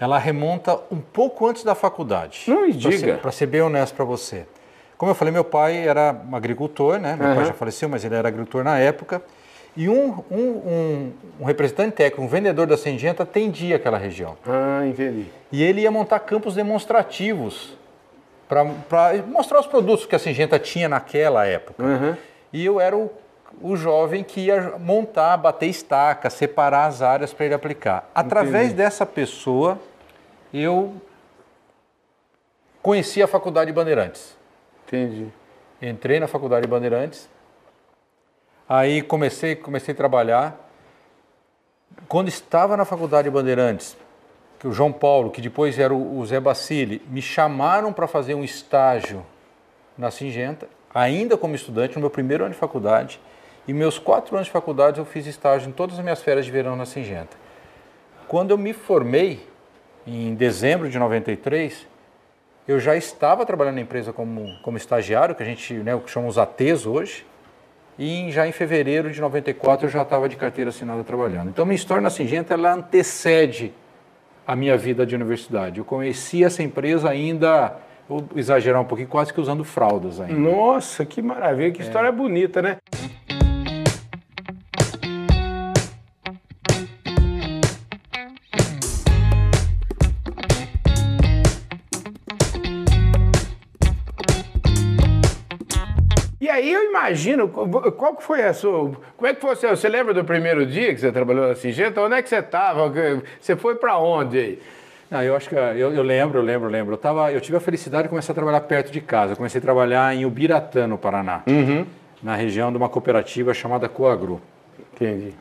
Ela 0.00 0.18
remonta 0.18 0.78
um 0.90 1.00
pouco 1.00 1.46
antes 1.46 1.62
da 1.62 1.74
faculdade. 1.74 2.44
Não 2.48 2.62
me 2.62 2.72
diga. 2.72 3.18
Para 3.18 3.30
ser, 3.30 3.38
ser, 3.38 3.46
bem 3.46 3.62
honesto 3.62 3.94
para 3.94 4.04
você. 4.04 4.46
Como 4.98 5.10
eu 5.10 5.14
falei, 5.14 5.32
meu 5.32 5.44
pai 5.44 5.86
era 5.86 6.14
um 6.28 6.34
agricultor, 6.34 6.98
né? 6.98 7.16
Meu 7.18 7.28
uhum. 7.28 7.34
pai 7.36 7.44
já 7.46 7.52
faleceu, 7.52 7.88
mas 7.88 8.04
ele 8.04 8.14
era 8.14 8.28
agricultor 8.28 8.64
na 8.64 8.78
época. 8.78 9.22
E 9.76 9.88
um, 9.88 10.22
um, 10.30 10.40
um, 10.40 11.12
um, 11.40 11.44
representante 11.44 11.96
técnico, 11.96 12.22
um 12.22 12.28
vendedor 12.28 12.66
da 12.66 12.76
Singenta, 12.76 13.24
atendia 13.24 13.76
aquela 13.76 13.98
região. 13.98 14.36
Ah, 14.46 14.86
entendi. 14.86 15.26
E 15.50 15.62
ele 15.62 15.80
ia 15.80 15.90
montar 15.90 16.20
campos 16.20 16.54
demonstrativos 16.54 17.76
para 18.48 18.64
mostrar 19.26 19.58
os 19.58 19.66
produtos 19.66 20.06
que 20.06 20.14
a 20.14 20.18
Singenta 20.18 20.58
tinha 20.60 20.88
naquela 20.88 21.44
época. 21.44 21.82
Uhum. 21.82 22.16
E 22.52 22.64
eu 22.64 22.80
era 22.80 22.96
o, 22.96 23.10
o 23.60 23.76
jovem 23.76 24.22
que 24.22 24.40
ia 24.40 24.78
montar, 24.78 25.36
bater 25.36 25.66
estaca, 25.66 26.30
separar 26.30 26.86
as 26.86 27.02
áreas 27.02 27.32
para 27.32 27.46
ele 27.46 27.54
aplicar. 27.54 28.10
Através 28.14 28.66
Entendi. 28.66 28.74
dessa 28.74 29.06
pessoa, 29.06 29.78
eu 30.52 30.94
conheci 32.82 33.22
a 33.22 33.26
Faculdade 33.26 33.70
de 33.70 33.74
Bandeirantes. 33.74 34.36
Entendi. 34.86 35.28
Entrei 35.80 36.20
na 36.20 36.26
Faculdade 36.26 36.66
de 36.66 36.70
Bandeirantes, 36.70 37.28
aí 38.68 39.02
comecei, 39.02 39.56
comecei 39.56 39.92
a 39.92 39.96
trabalhar. 39.96 40.60
Quando 42.08 42.28
estava 42.28 42.76
na 42.76 42.84
Faculdade 42.84 43.28
de 43.28 43.30
Bandeirantes, 43.30 43.96
que 44.58 44.68
o 44.68 44.72
João 44.72 44.92
Paulo, 44.92 45.30
que 45.30 45.42
depois 45.42 45.78
era 45.78 45.94
o 45.94 46.24
Zé 46.24 46.40
Bacilli, 46.40 47.02
me 47.08 47.20
chamaram 47.20 47.92
para 47.92 48.06
fazer 48.06 48.34
um 48.34 48.42
estágio 48.42 49.24
na 49.96 50.10
Singenta, 50.10 50.68
ainda 50.94 51.36
como 51.36 51.54
estudante, 51.54 51.96
no 51.96 52.00
meu 52.00 52.10
primeiro 52.10 52.44
ano 52.44 52.54
de 52.54 52.58
faculdade. 52.58 53.20
E 53.66 53.72
meus 53.72 53.98
quatro 53.98 54.36
anos 54.36 54.46
de 54.46 54.52
faculdade 54.52 54.98
eu 54.98 55.04
fiz 55.04 55.26
estágio 55.26 55.68
em 55.68 55.72
todas 55.72 55.98
as 55.98 56.04
minhas 56.04 56.22
férias 56.22 56.44
de 56.44 56.52
verão 56.52 56.76
na 56.76 56.84
Singenta. 56.84 57.36
Quando 58.28 58.50
eu 58.50 58.58
me 58.58 58.72
formei, 58.72 59.46
em 60.06 60.34
dezembro 60.34 60.90
de 60.90 60.98
93, 60.98 61.86
eu 62.68 62.78
já 62.78 62.96
estava 62.96 63.44
trabalhando 63.46 63.76
na 63.76 63.80
empresa 63.80 64.12
como, 64.12 64.58
como 64.62 64.76
estagiário, 64.76 65.34
que 65.34 65.42
a 65.42 65.46
gente 65.46 65.74
né, 65.74 65.98
chama 66.06 66.28
os 66.28 66.38
ATs 66.38 66.86
hoje, 66.86 67.26
e 67.98 68.30
já 68.30 68.46
em 68.46 68.52
fevereiro 68.52 69.10
de 69.10 69.20
94 69.20 69.86
eu 69.86 69.90
já 69.90 70.02
estava 70.02 70.28
de 70.28 70.36
carteira 70.36 70.70
assinada 70.70 71.04
trabalhando. 71.04 71.48
Então 71.48 71.64
minha 71.64 71.76
história 71.76 72.02
na 72.02 72.10
Singenta 72.10 72.54
ela 72.54 72.74
antecede 72.74 73.72
a 74.46 74.54
minha 74.54 74.76
vida 74.76 75.06
de 75.06 75.14
universidade. 75.14 75.78
Eu 75.78 75.84
conheci 75.84 76.44
essa 76.44 76.62
empresa 76.62 77.08
ainda, 77.08 77.76
vou 78.08 78.24
exagerar 78.34 78.80
um 78.80 78.84
pouquinho, 78.84 79.08
quase 79.08 79.32
que 79.32 79.40
usando 79.40 79.64
fraldas 79.64 80.20
ainda. 80.20 80.34
Nossa, 80.34 81.04
que 81.04 81.22
maravilha, 81.22 81.70
que 81.70 81.82
é. 81.82 81.84
história 81.84 82.10
bonita, 82.10 82.60
né? 82.60 82.78
Imagino, 97.04 97.48
qual 97.48 98.16
que 98.16 98.22
foi 98.22 98.42
a 98.42 98.54
sua. 98.54 98.92
Como 99.16 99.26
é 99.26 99.34
que 99.34 99.40
foi? 99.40 99.54
Você 99.54 99.88
lembra 99.88 100.14
do 100.14 100.24
primeiro 100.24 100.64
dia 100.64 100.94
que 100.94 101.00
você 101.00 101.12
trabalhou 101.12 101.48
na 101.48 101.54
Singenta? 101.54 102.00
Onde 102.00 102.14
é 102.14 102.22
que 102.22 102.28
você 102.28 102.36
estava? 102.36 102.92
Você 103.40 103.56
foi 103.56 103.74
para 103.74 103.98
onde 103.98 104.38
aí? 104.38 104.62
Não, 105.10 105.22
eu 105.22 105.36
acho 105.36 105.48
que 105.48 105.54
eu, 105.54 105.92
eu, 105.92 106.02
lembro, 106.02 106.38
eu 106.38 106.42
lembro, 106.42 106.68
eu 106.68 106.72
lembro. 106.72 106.94
Eu, 106.94 106.98
tava, 106.98 107.30
eu 107.30 107.40
tive 107.40 107.56
a 107.56 107.60
felicidade 107.60 108.04
de 108.04 108.08
começar 108.08 108.32
a 108.32 108.34
trabalhar 108.34 108.60
perto 108.62 108.90
de 108.90 109.00
casa. 109.00 109.32
Eu 109.32 109.36
comecei 109.36 109.58
a 109.58 109.62
trabalhar 109.62 110.14
em 110.14 110.24
Ubiratã, 110.24 110.86
no 110.86 110.96
Paraná, 110.96 111.42
uhum. 111.46 111.84
na 112.22 112.34
região 112.34 112.70
de 112.70 112.78
uma 112.78 112.88
cooperativa 112.88 113.52
chamada 113.52 113.88
Coagro. 113.88 114.40
Entendi. 114.94 115.34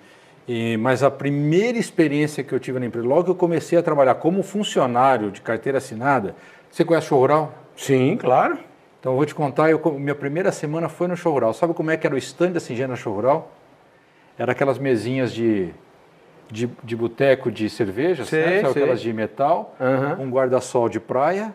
E, 0.47 0.75
mas 0.77 1.01
a 1.01 1.09
primeira 1.09 1.77
experiência 1.77 2.43
que 2.43 2.53
eu 2.53 2.59
tive 2.59 2.77
na 2.77 2.85
empresa, 2.85 3.07
logo 3.07 3.23
que 3.23 3.31
eu 3.31 3.35
comecei 3.35 3.77
a 3.77 3.81
trabalhar 3.81 4.15
como 4.15 4.43
funcionário 4.43 5.31
de 5.31 5.41
carteira 5.41 5.77
assinada, 5.77 6.35
você 6.69 6.83
conhece 6.83 7.13
o 7.13 7.17
Rural? 7.17 7.53
Sim, 7.77 8.17
claro. 8.17 8.59
Então 9.03 9.11
eu 9.11 9.17
vou 9.17 9.25
te 9.25 9.35
contar, 9.35 9.69
eu, 9.69 9.81
minha 9.99 10.15
primeira 10.15 10.49
semana 10.49 10.87
foi 10.87 11.09
no 11.09 11.17
show 11.17 11.33
rural. 11.33 11.53
Sabe 11.53 11.73
como 11.73 11.91
é 11.91 11.97
que 11.97 12.07
era 12.07 12.15
o 12.15 12.17
stand 12.17 12.51
da 12.51 12.61
Singena 12.61 12.95
show 12.95 13.13
rural? 13.13 13.51
Era 14.39 14.53
aquelas 14.53 14.79
mesinhas 14.79 15.33
de, 15.33 15.71
de, 16.49 16.69
de 16.81 16.95
boteco 16.95 17.51
de 17.51 17.69
cerveja, 17.69 18.23
sei, 18.23 18.61
sabe? 18.61 18.79
aquelas 18.79 19.01
de 19.01 19.11
metal, 19.11 19.75
uhum. 19.77 20.23
um 20.23 20.29
guarda-sol 20.29 20.87
de 20.87 21.01
praia. 21.01 21.53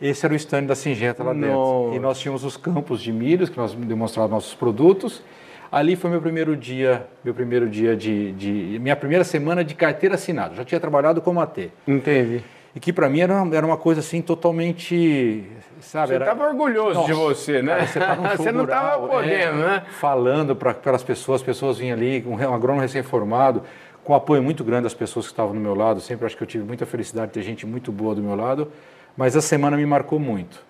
Esse 0.00 0.24
era 0.24 0.32
o 0.32 0.36
stand 0.36 0.62
da 0.62 0.74
Singenta 0.74 1.22
lá 1.22 1.34
dentro. 1.34 1.50
Nossa. 1.50 1.94
E 1.94 1.98
nós 1.98 2.18
tínhamos 2.18 2.42
os 2.42 2.56
campos 2.56 3.02
de 3.02 3.12
milhos, 3.12 3.50
que 3.50 3.58
nós 3.58 3.74
demonstrávamos 3.74 4.32
nossos 4.32 4.54
produtos. 4.54 5.22
Ali 5.70 5.94
foi 5.94 6.08
meu 6.08 6.22
primeiro 6.22 6.56
dia, 6.56 7.06
meu 7.22 7.34
primeiro 7.34 7.68
dia 7.68 7.94
de, 7.94 8.32
de 8.32 8.78
minha 8.78 8.96
primeira 8.96 9.24
semana 9.24 9.62
de 9.62 9.74
carteira 9.74 10.14
assinada. 10.14 10.54
Já 10.54 10.64
tinha 10.64 10.80
trabalhado 10.80 11.20
como 11.20 11.38
AT. 11.38 11.70
Entendi 11.86 12.42
e 12.74 12.80
que 12.80 12.92
para 12.92 13.08
mim 13.08 13.20
era, 13.20 13.34
era 13.52 13.66
uma 13.66 13.76
coisa 13.76 14.00
assim 14.00 14.22
totalmente, 14.22 15.44
sabe? 15.80 16.08
Você 16.08 16.18
estava 16.18 16.48
orgulhoso 16.48 16.94
Nossa, 16.94 17.06
de 17.06 17.12
você, 17.12 17.62
né? 17.62 17.86
Cara, 17.86 18.14
você, 18.14 18.36
você 18.42 18.52
não 18.52 18.64
estava 18.64 19.06
podendo, 19.06 19.62
é, 19.62 19.66
né? 19.66 19.82
Falando 20.00 20.56
para 20.56 20.76
as 20.86 21.02
pessoas, 21.02 21.40
as 21.40 21.46
pessoas 21.46 21.78
vinham 21.78 21.96
ali, 21.96 22.24
um, 22.26 22.34
um 22.34 22.54
agrônomo 22.54 22.80
recém-formado, 22.80 23.62
com 24.02 24.14
apoio 24.14 24.42
muito 24.42 24.64
grande 24.64 24.84
das 24.84 24.94
pessoas 24.94 25.26
que 25.26 25.32
estavam 25.32 25.52
do 25.54 25.60
meu 25.60 25.74
lado. 25.74 26.00
Sempre 26.00 26.26
acho 26.26 26.36
que 26.36 26.42
eu 26.42 26.46
tive 26.46 26.64
muita 26.64 26.86
felicidade 26.86 27.28
de 27.28 27.34
ter 27.34 27.42
gente 27.42 27.66
muito 27.66 27.92
boa 27.92 28.14
do 28.14 28.22
meu 28.22 28.34
lado, 28.34 28.72
mas 29.16 29.36
a 29.36 29.42
semana 29.42 29.76
me 29.76 29.84
marcou 29.84 30.18
muito. 30.18 30.64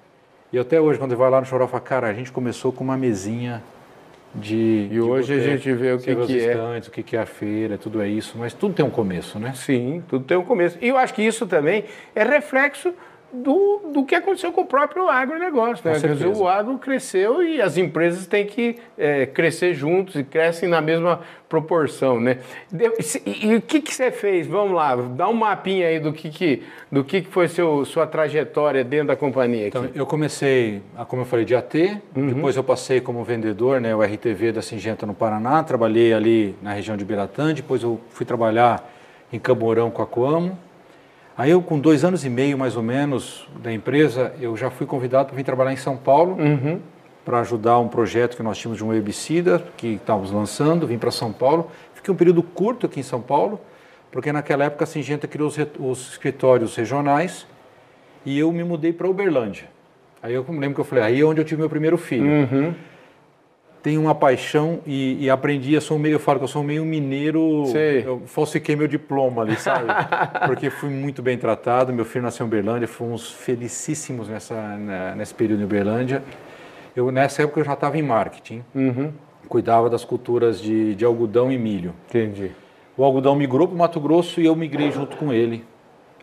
E 0.53 0.59
até 0.59 0.81
hoje, 0.81 0.99
quando 0.99 1.13
eu 1.13 1.19
vai 1.19 1.31
lá 1.31 1.41
no 1.41 1.47
falo, 1.47 1.67
cara, 1.81 2.09
a 2.09 2.13
gente 2.13 2.31
começou 2.31 2.73
com 2.73 2.85
uma 2.85 2.97
mesinha 2.97 3.63
de. 4.35 4.89
E 4.91 5.01
hoje 5.01 5.35
a 5.35 5.39
gente 5.41 5.73
vê 5.73 5.93
o 5.93 5.99
que, 5.99 6.15
que 6.15 6.41
é. 6.41 6.57
o 6.57 6.91
que, 6.91 7.03
que 7.03 7.17
é 7.17 7.21
a 7.21 7.27
feira, 7.27 7.77
tudo 7.77 8.01
é 8.01 8.09
isso, 8.09 8.37
mas 8.39 8.55
tudo 8.55 8.75
tem 8.75 8.85
um 8.85 8.91
começo, 8.91 9.39
né? 9.39 9.53
Sim, 9.55 10.03
tudo 10.09 10.25
tem 10.25 10.37
um 10.37 10.45
começo. 10.45 10.79
E 10.81 10.89
eu 10.89 10.97
acho 10.97 11.13
que 11.15 11.23
isso 11.23 11.47
também 11.47 11.85
é 12.15 12.23
reflexo 12.23 12.95
do, 13.33 13.81
do 13.93 14.05
que 14.05 14.15
aconteceu 14.15 14.53
com 14.53 14.61
o 14.61 14.67
próprio 14.67 15.09
agronegócio. 15.09 15.83
Né? 15.89 15.99
Dizer, 15.99 16.27
o 16.27 16.47
agro 16.47 16.79
cresceu 16.79 17.43
e 17.43 17.61
as 17.63 17.79
empresas 17.79 18.27
têm 18.27 18.47
que 18.47 18.77
é, 18.99 19.25
crescer 19.25 19.75
juntos 19.75 20.17
e 20.17 20.25
crescem 20.25 20.69
na 20.69 20.81
mesma 20.81 21.21
proporção. 21.49 22.21
Né? 22.21 22.39
E, 23.27 23.57
o 23.57 23.63
que, 23.63 23.81
que 23.81 23.95
você 23.95 24.11
fez? 24.11 24.47
Vamos 24.47 24.75
lá, 24.75 24.95
dá 24.97 25.29
um 25.29 25.33
mapinha 25.33 25.89
aí 25.89 25.99
do 25.99 26.13
que, 26.13 26.29
que, 26.29 26.63
do 26.91 27.03
que, 27.03 27.23
que 27.23 27.31
foi 27.31 27.49
seu, 27.49 27.85
sua 27.87 28.07
trajetória 28.07 28.85
dentro 28.85 29.09
da 29.09 29.17
companhia. 29.17 29.69
Aqui. 29.69 29.79
Então, 29.79 29.89
eu 29.95 30.05
comecei, 30.05 30.83
como 31.09 31.23
eu 31.23 31.27
falei, 31.27 31.45
de 31.47 31.55
AT, 31.55 31.75
uhum. 32.15 32.35
depois 32.35 32.57
eu 32.57 32.65
passei 32.65 33.01
como 33.01 33.25
vendedor, 33.25 33.81
né, 33.81 33.95
o 33.95 34.03
RTV 34.03 34.53
da 34.53 34.63
Singenta 34.63 35.07
no 35.07 35.15
Paraná, 35.15 35.63
trabalhei 35.63 36.13
ali 36.13 36.55
na 36.61 36.73
região 36.73 36.97
de 36.97 37.05
Biratã, 37.05 37.55
depois 37.55 37.83
eu 37.83 37.99
fui 38.11 38.27
trabalhar 38.27 38.91
em 39.33 39.39
Camorão 39.39 39.91
com 39.91 40.03
a 40.03 40.07
Coamo, 40.07 40.59
Aí 41.37 41.51
eu, 41.51 41.63
com 41.63 41.79
dois 41.79 42.05
anos 42.05 42.25
e 42.25 42.31
meio 42.31 42.59
mais 42.59 42.77
ou 42.77 42.83
menos 42.83 43.49
da 43.63 43.73
empresa, 43.73 44.35
eu 44.41 44.57
já 44.57 44.71
fui 44.71 44.87
convidado 44.87 45.29
para 45.29 45.37
vir 45.37 45.45
trabalhar 45.45 45.73
em 45.73 45.77
São 45.77 45.97
Paulo 45.97 46.37
uhum. 46.39 46.79
para 47.25 47.41
ajudar 47.41 47.79
um 47.79 47.89
projeto 47.89 48.37
que 48.37 48.43
nós 48.43 48.59
tínhamos 48.59 48.79
de 48.79 48.85
um 48.85 48.93
herbicida 48.93 49.65
que 49.77 49.95
estávamos 49.95 50.31
lançando. 50.31 50.87
Vim 50.87 50.99
para 50.99 51.11
São 51.11 51.33
Paulo. 51.33 51.71
Fiquei 51.95 52.13
um 52.13 52.17
período 52.17 52.43
curto 52.43 52.87
aqui 52.87 53.01
em 53.01 53.05
São 53.05 53.21
Paulo, 53.21 53.61
porque 54.11 54.31
naquela 54.31 54.65
época 54.65 54.85
a 54.85 54.87
Singenta 54.87 55.27
criou 55.27 55.49
os, 55.49 55.57
os 55.79 56.11
escritórios 56.11 56.77
regionais 56.77 57.47
e 58.27 58.39
eu 58.39 58.53
me 58.53 58.63
mudei 58.63 58.93
para 58.93 59.09
Uberlândia. 59.09 59.65
Aí 60.23 60.35
eu 60.35 60.45
lembro 60.49 60.75
que 60.75 60.81
eu 60.81 60.85
falei, 60.85 61.05
aí 61.05 61.21
é 61.21 61.25
onde 61.25 61.41
eu 61.41 61.45
tive 61.45 61.61
meu 61.61 61.71
primeiro 61.71 61.97
filho. 61.97 62.27
Uhum 62.27 62.75
tenho 63.83 64.01
uma 64.01 64.15
paixão 64.15 64.79
e, 64.87 65.25
e, 65.25 65.29
aprendi, 65.29 65.75
eu 65.75 65.81
sou 65.81 65.99
meio, 65.99 66.15
eu 66.15 66.21
falo 66.21 66.39
que 66.39 66.45
eu 66.45 66.49
sou 66.49 66.63
meio 66.63 66.85
mineiro, 66.85 67.67
Sei. 67.67 68.07
eu 68.07 68.23
falsifiquei 68.27 68.77
meu 68.77 68.87
diploma 68.87 69.43
ali, 69.43 69.57
sabe? 69.57 69.87
Porque 70.47 70.71
fui 70.71 70.89
muito 70.89 71.21
bem 71.21 71.37
tratado, 71.37 71.93
meu 71.93 72.05
filho 72.05 72.23
nasceu 72.23 72.45
em 72.45 72.49
Uberlândia, 72.49 72.87
fomos 72.87 73.33
felicíssimos 73.33 74.29
nessa, 74.29 74.55
né, 74.77 75.15
nesse 75.17 75.35
período 75.35 75.63
em 75.63 75.65
Uberlândia. 75.65 76.23
Eu, 76.95 77.11
nessa 77.11 77.43
época 77.43 77.61
eu 77.61 77.65
já 77.65 77.73
estava 77.73 77.99
em 77.99 78.03
marketing, 78.03 78.63
uhum. 78.73 79.13
cuidava 79.49 79.91
das 79.91 80.05
culturas 80.05 80.61
de, 80.61 80.95
de 80.95 81.05
algodão 81.05 81.51
e 81.51 81.59
milho. 81.59 81.93
Entendi. 82.09 82.53
O 82.97 83.03
algodão 83.03 83.35
migrou 83.35 83.67
para 83.67 83.75
o 83.75 83.79
Mato 83.79 83.99
Grosso 83.99 84.41
e 84.41 84.47
eu 84.47 84.55
migrei 84.55 84.93
junto 84.93 85.17
com 85.17 85.33
ele. 85.33 85.65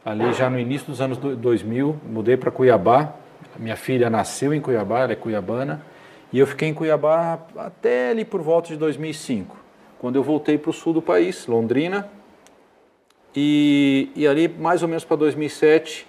Ali 0.05 0.31
já 0.33 0.49
no 0.49 0.57
início 0.57 0.87
dos 0.87 1.01
anos 1.01 1.17
2000, 1.17 1.97
mudei 2.09 2.37
para 2.37 2.49
Cuiabá, 2.49 3.15
minha 3.57 3.75
filha 3.75 4.09
nasceu 4.09 4.53
em 4.53 4.61
Cuiabá, 4.61 5.01
ela 5.01 5.11
é 5.11 5.15
cuiabana, 5.15 5.81
e 6.31 6.39
eu 6.39 6.45
fiquei 6.45 6.67
em 6.67 6.73
Cuiabá 6.73 7.39
até 7.57 8.11
ali 8.11 8.23
por 8.23 8.41
volta 8.41 8.69
de 8.69 8.77
2005, 8.77 9.57
quando 9.99 10.15
eu 10.15 10.23
voltei 10.23 10.57
para 10.57 10.69
o 10.69 10.73
sul 10.73 10.93
do 10.93 11.01
país, 11.01 11.47
Londrina. 11.47 12.09
E, 13.35 14.11
e 14.15 14.27
ali, 14.27 14.47
mais 14.47 14.81
ou 14.81 14.87
menos 14.87 15.03
para 15.03 15.17
2007, 15.17 16.07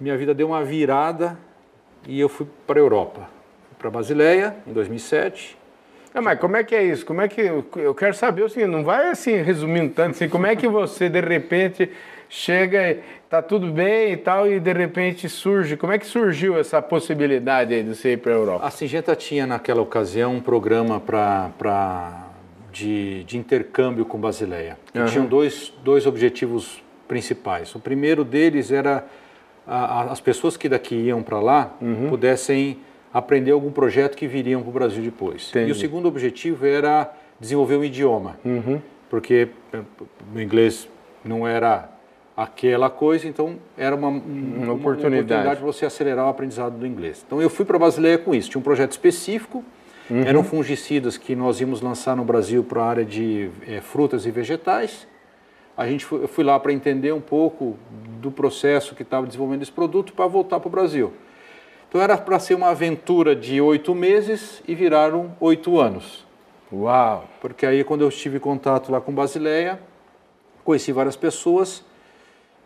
minha 0.00 0.16
vida 0.16 0.34
deu 0.34 0.48
uma 0.48 0.64
virada 0.64 1.38
e 2.06 2.18
eu 2.18 2.28
fui 2.28 2.46
para 2.66 2.78
a 2.78 2.82
Europa. 2.82 3.28
Para 3.78 3.90
Basileia, 3.90 4.56
em 4.66 4.72
2007. 4.72 5.56
Não, 6.14 6.22
mas 6.22 6.38
como 6.38 6.56
é 6.56 6.64
que 6.64 6.74
é 6.74 6.82
isso? 6.82 7.04
Como 7.04 7.20
é 7.20 7.28
que 7.28 7.40
eu 7.40 7.94
quero 7.94 8.14
saber 8.14 8.44
assim, 8.44 8.66
não 8.66 8.82
vai 8.82 9.08
assim 9.10 9.36
resumindo 9.42 9.92
tanto 9.94 10.12
assim, 10.12 10.28
como 10.28 10.46
é 10.46 10.56
que 10.56 10.66
você 10.66 11.08
de 11.08 11.20
repente 11.20 11.90
chega, 12.28 12.98
tá 13.28 13.40
tudo 13.40 13.70
bem 13.72 14.12
e 14.12 14.16
tal, 14.16 14.50
e 14.50 14.60
de 14.60 14.72
repente 14.72 15.28
surge. 15.28 15.76
Como 15.76 15.92
é 15.92 15.98
que 15.98 16.06
surgiu 16.06 16.58
essa 16.58 16.80
possibilidade 16.82 17.74
aí 17.74 17.82
de 17.82 17.94
você 17.94 18.12
ir 18.12 18.18
para 18.18 18.32
a 18.32 18.36
Europa? 18.36 18.66
A 18.66 18.70
Singenta 18.70 19.16
tinha 19.16 19.46
naquela 19.46 19.80
ocasião 19.80 20.34
um 20.34 20.40
programa 20.40 21.00
para 21.00 22.28
de, 22.72 23.24
de 23.24 23.38
intercâmbio 23.38 24.04
com 24.04 24.18
Basileia. 24.18 24.78
Uhum. 24.94 25.06
Tinham 25.06 25.26
dois, 25.26 25.72
dois 25.82 26.06
objetivos 26.06 26.82
principais. 27.06 27.74
O 27.74 27.80
primeiro 27.80 28.24
deles 28.24 28.70
era 28.70 29.06
a, 29.66 30.00
a, 30.00 30.02
as 30.12 30.20
pessoas 30.20 30.56
que 30.56 30.68
daqui 30.68 30.94
iam 30.94 31.22
para 31.22 31.40
lá 31.40 31.76
uhum. 31.80 32.08
pudessem 32.08 32.78
aprender 33.12 33.52
algum 33.52 33.70
projeto 33.72 34.16
que 34.16 34.26
viriam 34.26 34.60
para 34.60 34.70
o 34.70 34.72
Brasil 34.72 35.02
depois. 35.02 35.48
Entendi. 35.50 35.68
E 35.70 35.72
o 35.72 35.74
segundo 35.74 36.06
objetivo 36.06 36.66
era 36.66 37.10
desenvolver 37.40 37.76
um 37.76 37.84
idioma, 37.84 38.38
uhum. 38.44 38.80
porque 39.08 39.48
eh, 39.72 39.80
o 40.34 40.40
inglês 40.40 40.88
não 41.24 41.46
era 41.46 41.88
aquela 42.38 42.88
coisa, 42.88 43.26
então 43.26 43.56
era 43.76 43.96
uma, 43.96 44.06
uma, 44.06 44.64
uma 44.64 44.72
oportunidade 44.74 45.56
para 45.56 45.66
você 45.66 45.84
acelerar 45.84 46.24
o 46.26 46.28
aprendizado 46.28 46.78
do 46.78 46.86
inglês. 46.86 47.24
Então 47.26 47.42
eu 47.42 47.50
fui 47.50 47.64
para 47.64 47.74
a 47.74 47.80
Basileia 47.80 48.16
com 48.16 48.32
isso, 48.32 48.48
tinha 48.48 48.60
um 48.60 48.62
projeto 48.62 48.92
específico, 48.92 49.64
uhum. 50.08 50.22
eram 50.22 50.44
fungicidas 50.44 51.18
que 51.18 51.34
nós 51.34 51.60
íamos 51.60 51.80
lançar 51.80 52.14
no 52.14 52.22
Brasil 52.22 52.62
para 52.62 52.80
a 52.80 52.86
área 52.86 53.04
de 53.04 53.50
é, 53.66 53.80
frutas 53.80 54.24
e 54.24 54.30
vegetais. 54.30 55.04
A 55.76 55.88
gente 55.88 56.04
foi, 56.04 56.22
eu 56.22 56.28
fui 56.28 56.44
lá 56.44 56.60
para 56.60 56.72
entender 56.72 57.12
um 57.12 57.20
pouco 57.20 57.76
do 58.20 58.30
processo 58.30 58.94
que 58.94 59.02
estava 59.02 59.26
desenvolvendo 59.26 59.62
esse 59.62 59.72
produto 59.72 60.12
para 60.12 60.28
voltar 60.28 60.60
para 60.60 60.68
o 60.68 60.70
Brasil. 60.70 61.12
Então 61.88 62.00
era 62.00 62.16
para 62.16 62.38
ser 62.38 62.54
uma 62.54 62.68
aventura 62.68 63.34
de 63.34 63.60
oito 63.60 63.96
meses 63.96 64.62
e 64.68 64.76
viraram 64.76 65.34
oito 65.40 65.80
anos. 65.80 66.24
Uau! 66.72 67.24
Porque 67.40 67.66
aí 67.66 67.82
quando 67.82 68.02
eu 68.02 68.10
tive 68.10 68.38
contato 68.38 68.92
lá 68.92 69.00
com 69.00 69.12
Basileia, 69.12 69.80
conheci 70.62 70.92
várias 70.92 71.16
pessoas 71.16 71.87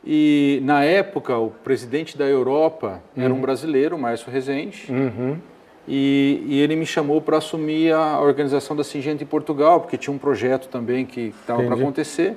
e 0.04 0.61
na 0.64 0.82
época 0.85 1.37
o 1.38 1.50
presidente 1.50 2.18
da 2.18 2.25
Europa 2.25 3.00
uhum. 3.16 3.23
era 3.23 3.32
um 3.32 3.37
uhum. 3.37 3.42
brasileiro, 3.42 3.97
Márcio 3.97 4.30
Rezende. 4.30 4.87
Uhum. 4.90 5.38
E, 5.87 6.44
e, 6.47 6.61
ele 6.61 6.76
me 6.76 6.87
chamou 6.87 7.21
para 7.21 7.38
assumir 7.38 7.92
a 7.92 8.21
organização 8.21 8.76
da 8.76 8.85
Singenta 8.85 9.25
em 9.25 9.26
Portugal, 9.26 9.80
porque 9.80 9.97
tinha 9.97 10.14
um 10.14 10.18
projeto 10.18 10.68
também 10.68 11.04
que 11.04 11.35
estava 11.40 11.62
para 11.64 11.75
acontecer. 11.75 12.37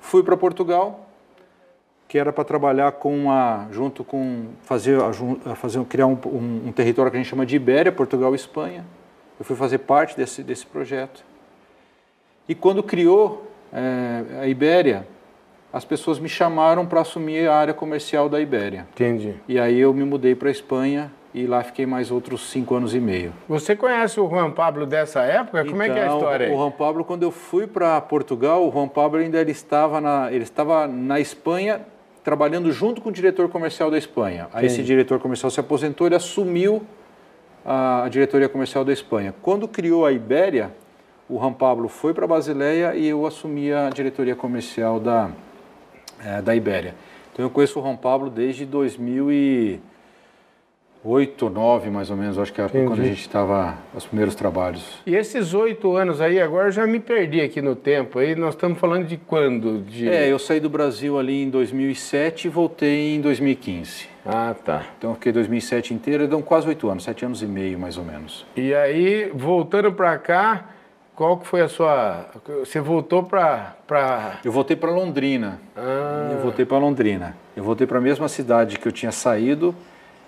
Fui 0.00 0.22
para 0.22 0.36
Portugal, 0.36 1.08
que 2.06 2.18
era 2.18 2.30
para 2.30 2.44
trabalhar 2.44 2.92
com 2.92 3.30
a, 3.30 3.66
junto 3.70 4.04
com 4.04 4.48
fazer, 4.62 4.98
a, 5.00 5.54
fazer 5.54 5.82
criar 5.84 6.06
um, 6.06 6.18
um, 6.26 6.68
um, 6.68 6.72
território 6.72 7.10
que 7.10 7.16
a 7.16 7.20
gente 7.20 7.28
chama 7.28 7.46
de 7.46 7.56
Ibéria, 7.56 7.90
Portugal 7.90 8.32
e 8.32 8.36
Espanha. 8.36 8.84
Eu 9.38 9.44
fui 9.46 9.56
fazer 9.56 9.78
parte 9.78 10.16
desse, 10.16 10.42
desse 10.42 10.66
projeto. 10.66 11.24
E 12.46 12.54
quando 12.54 12.82
criou 12.82 13.50
é, 13.72 14.40
a 14.42 14.46
Ibéria, 14.46 15.06
as 15.72 15.84
pessoas 15.84 16.18
me 16.18 16.28
chamaram 16.28 16.86
para 16.86 17.00
assumir 17.00 17.48
a 17.48 17.54
área 17.54 17.74
comercial 17.74 18.28
da 18.28 18.40
Ibéria. 18.40 18.86
Entendi. 18.92 19.34
E 19.46 19.58
aí 19.58 19.78
eu 19.78 19.92
me 19.92 20.04
mudei 20.04 20.34
para 20.34 20.48
a 20.48 20.50
Espanha 20.50 21.12
e 21.34 21.46
lá 21.46 21.62
fiquei 21.62 21.84
mais 21.84 22.10
outros 22.10 22.50
cinco 22.50 22.74
anos 22.74 22.94
e 22.94 23.00
meio. 23.00 23.32
Você 23.48 23.76
conhece 23.76 24.18
o 24.18 24.28
Juan 24.28 24.50
Pablo 24.50 24.86
dessa 24.86 25.22
época? 25.22 25.64
Como 25.64 25.82
é 25.82 25.90
que 25.90 25.98
é 25.98 26.02
a 26.02 26.06
então, 26.06 26.18
história 26.18 26.46
aí? 26.46 26.52
O 26.52 26.56
Juan 26.56 26.70
Pablo, 26.70 27.04
quando 27.04 27.22
eu 27.22 27.30
fui 27.30 27.66
para 27.66 28.00
Portugal, 28.00 28.66
o 28.66 28.72
Juan 28.72 28.88
Pablo 28.88 29.20
ainda 29.20 29.38
ele 29.38 29.52
estava, 29.52 30.00
na, 30.00 30.32
ele 30.32 30.44
estava 30.44 30.86
na 30.86 31.20
Espanha 31.20 31.82
trabalhando 32.24 32.72
junto 32.72 33.00
com 33.00 33.10
o 33.10 33.12
diretor 33.12 33.48
comercial 33.48 33.90
da 33.90 33.98
Espanha. 33.98 34.48
Aí 34.52 34.66
esse 34.66 34.82
diretor 34.82 35.18
comercial 35.18 35.50
se 35.50 35.60
aposentou, 35.60 36.06
ele 36.06 36.16
assumiu 36.16 36.82
a, 37.64 38.04
a 38.04 38.08
diretoria 38.08 38.48
comercial 38.48 38.84
da 38.84 38.92
Espanha. 38.92 39.34
Quando 39.42 39.68
criou 39.68 40.04
a 40.04 40.12
Ibéria, 40.12 40.72
o 41.28 41.38
Juan 41.38 41.52
Pablo 41.52 41.88
foi 41.88 42.14
para 42.14 42.26
Basileia 42.26 42.94
e 42.94 43.06
eu 43.06 43.26
assumi 43.26 43.72
a 43.72 43.90
diretoria 43.90 44.34
comercial 44.34 44.98
da 44.98 45.30
é, 46.24 46.42
da 46.42 46.54
Ibéria. 46.54 46.94
Então 47.32 47.44
eu 47.46 47.50
conheço 47.50 47.78
o 47.78 47.82
Juan 47.82 47.96
Pablo 47.96 48.28
desde 48.28 48.64
2008, 48.64 49.80
2009 51.04 51.90
mais 51.90 52.10
ou 52.10 52.16
menos, 52.16 52.38
acho 52.38 52.52
que 52.52 52.60
é 52.60 52.68
quando 52.68 53.00
a 53.00 53.04
gente 53.04 53.20
estava 53.20 53.78
os 53.94 54.04
primeiros 54.04 54.34
trabalhos. 54.34 55.00
E 55.06 55.14
esses 55.14 55.54
oito 55.54 55.94
anos 55.96 56.20
aí, 56.20 56.40
agora 56.40 56.68
eu 56.68 56.72
já 56.72 56.86
me 56.86 56.98
perdi 56.98 57.40
aqui 57.40 57.62
no 57.62 57.76
tempo, 57.76 58.18
aí 58.18 58.34
nós 58.34 58.54
estamos 58.54 58.78
falando 58.78 59.06
de 59.06 59.16
quando? 59.16 59.78
De... 59.82 60.08
É, 60.08 60.30
eu 60.30 60.38
saí 60.38 60.58
do 60.58 60.68
Brasil 60.68 61.18
ali 61.18 61.42
em 61.42 61.48
2007 61.48 62.46
e 62.46 62.50
voltei 62.50 63.14
em 63.14 63.20
2015. 63.20 64.08
Ah, 64.26 64.54
tá. 64.54 64.84
Então 64.98 65.10
eu 65.10 65.14
fiquei 65.14 65.32
2007 65.32 65.94
inteiro, 65.94 66.26
dão 66.26 66.42
quase 66.42 66.66
oito 66.68 66.88
anos, 66.90 67.04
sete 67.04 67.24
anos 67.24 67.40
e 67.40 67.46
meio 67.46 67.78
mais 67.78 67.96
ou 67.96 68.04
menos. 68.04 68.44
E 68.56 68.74
aí, 68.74 69.30
voltando 69.32 69.92
para 69.92 70.18
cá, 70.18 70.64
qual 71.18 71.36
que 71.36 71.48
foi 71.48 71.62
a 71.62 71.68
sua... 71.68 72.26
Você 72.60 72.78
voltou 72.78 73.24
para... 73.24 73.74
Pra... 73.88 74.38
Eu 74.44 74.52
voltei 74.52 74.76
para 74.76 74.88
Londrina. 74.88 75.60
Ah. 75.76 76.28
Eu 76.30 76.38
voltei 76.38 76.64
para 76.64 76.78
Londrina. 76.78 77.36
Eu 77.56 77.64
voltei 77.64 77.88
para 77.88 77.98
a 77.98 78.00
mesma 78.00 78.28
cidade 78.28 78.78
que 78.78 78.86
eu 78.86 78.92
tinha 78.92 79.10
saído, 79.10 79.74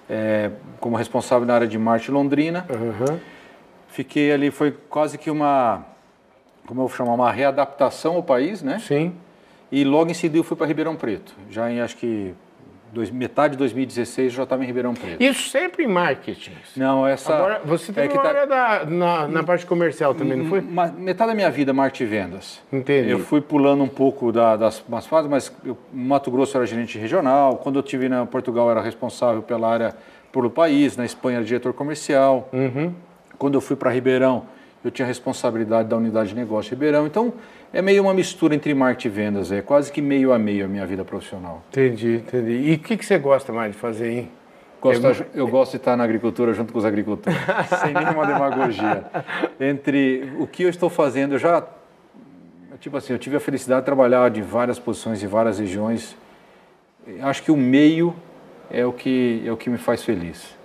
é, 0.09 0.51
como 0.81 0.97
responsável 0.97 1.47
na 1.47 1.55
área 1.55 1.69
de 1.69 1.79
marketing 1.79 2.11
Londrina. 2.11 2.67
Uhum. 2.69 3.21
Fiquei 3.87 4.33
ali, 4.33 4.51
foi 4.51 4.73
quase 4.89 5.17
que 5.17 5.31
uma... 5.31 5.85
Como 6.67 6.81
eu 6.81 6.89
vou 6.89 6.97
chamar? 6.97 7.15
Uma 7.15 7.31
readaptação 7.31 8.17
ao 8.17 8.23
país, 8.25 8.61
né? 8.61 8.81
Sim. 8.81 9.15
E 9.71 9.85
logo 9.85 10.11
em 10.11 10.15
seguida 10.15 10.39
eu 10.39 10.45
fui 10.45 10.57
para 10.57 10.67
Ribeirão 10.67 10.97
Preto. 10.97 11.33
Já 11.49 11.71
em, 11.71 11.81
acho 11.81 11.97
que 11.97 12.35
dois, 12.93 13.11
metade 13.11 13.53
de 13.53 13.59
2016 13.59 14.33
já 14.33 14.43
estava 14.43 14.63
em 14.63 14.67
Ribeirão 14.67 14.95
Preto. 14.95 15.23
Isso 15.23 15.49
sempre 15.49 15.85
em 15.85 15.87
marketing? 15.87 16.53
Não, 16.77 17.07
essa... 17.07 17.35
Agora, 17.35 17.61
você 17.65 17.93
teve 17.93 18.09
é 18.09 18.13
uma 18.13 18.23
tá... 18.23 18.29
área 18.29 18.47
da, 18.47 18.87
na, 18.87 19.29
na, 19.29 19.43
parte 19.43 19.65
comercial 19.67 20.15
também, 20.15 20.39
não 20.39 20.47
foi? 20.47 20.61
Metade 20.61 21.31
da 21.31 21.35
minha 21.35 21.51
vida, 21.51 21.73
marketing 21.73 22.03
e 22.03 22.07
vendas. 22.07 22.61
Entendi. 22.73 23.11
Eu 23.11 23.19
fui 23.19 23.41
pulando 23.41 23.83
um 23.83 23.89
pouco 23.89 24.33
da, 24.33 24.57
das 24.57 24.83
umas 24.89 25.07
fases, 25.07 25.31
mas 25.31 25.53
eu, 25.65 25.77
Mato 25.93 26.31
Grosso 26.31 26.57
era 26.57 26.67
gerente 26.67 26.99
regional, 26.99 27.57
quando 27.57 27.77
eu 27.77 27.83
estive 27.83 28.09
na 28.09 28.27
Portugal 28.27 28.71
era 28.71 28.81
responsável 28.81 29.43
pela 29.43 29.69
área 29.69 29.95
pelo 30.33 30.51
país, 30.51 30.97
na 30.97 31.05
Espanha 31.05 31.39
era 31.39 31.45
diretor 31.45 31.73
comercial. 31.73 32.49
Uhum. 32.53 32.95
Quando 33.39 33.55
eu 33.55 33.61
fui 33.61 33.77
para 33.77 33.91
Ribeirão, 33.91 34.45
eu 34.85 34.91
tinha 34.91 35.07
responsabilidade 35.07 35.89
da 35.89 35.97
unidade 35.97 36.31
de 36.31 36.35
negócio 36.35 36.71
de 36.71 36.75
Ribeirão. 36.75 37.07
Então, 37.07 37.33
é 37.73 37.81
meio 37.81 38.03
uma 38.03 38.13
mistura 38.13 38.55
entre 38.55 38.75
marketing 38.75 39.09
e 39.09 39.11
vendas, 39.11 39.53
é 39.53 39.63
quase 39.63 39.93
que 39.93 40.03
meio 40.03 40.33
a 40.33 40.39
meio 40.39 40.65
a 40.65 40.69
minha 40.69 40.85
vida 40.87 41.05
profissional. 41.05 41.63
Entendi, 41.71 42.17
entendi. 42.17 42.53
E 42.53 42.75
o 42.75 42.79
que, 42.79 42.97
que 42.97 43.05
você 43.05 43.19
gosta 43.19 43.53
mais 43.53 43.73
de 43.73 43.79
fazer, 43.79 44.11
hein? 44.11 44.31
Gosto, 44.81 45.07
eu, 45.07 45.27
eu 45.35 45.49
gosto 45.49 45.73
de 45.73 45.77
estar 45.77 45.97
na 45.97 46.03
agricultura 46.03 46.55
junto 46.55 46.73
com 46.73 46.79
os 46.79 46.85
agricultores, 46.85 47.39
sem 47.83 47.93
nenhuma 47.93 48.27
demagogia. 48.27 49.05
Entre 49.61 50.33
o 50.39 50.47
que 50.47 50.63
eu 50.63 50.71
estou 50.71 50.89
fazendo, 50.89 51.35
eu 51.35 51.39
já, 51.39 51.65
tipo 52.81 52.97
assim, 52.97 53.13
eu 53.13 53.19
tive 53.19 53.37
a 53.37 53.41
felicidade 53.41 53.83
de 53.83 53.87
trabalhar 53.87 54.31
de 54.31 54.41
várias 54.41 54.79
posições 54.79 55.23
em 55.23 55.27
várias 55.27 55.59
regiões. 55.59 56.17
Acho 57.21 57.43
que 57.43 57.53
o 57.53 57.57
meio 57.57 58.17
é 58.71 58.85
o 58.87 58.93
que 58.93 59.43
é 59.45 59.53
o 59.53 59.57
que 59.57 59.69
me 59.69 59.79
faz 59.79 60.03
feliz. 60.03 60.57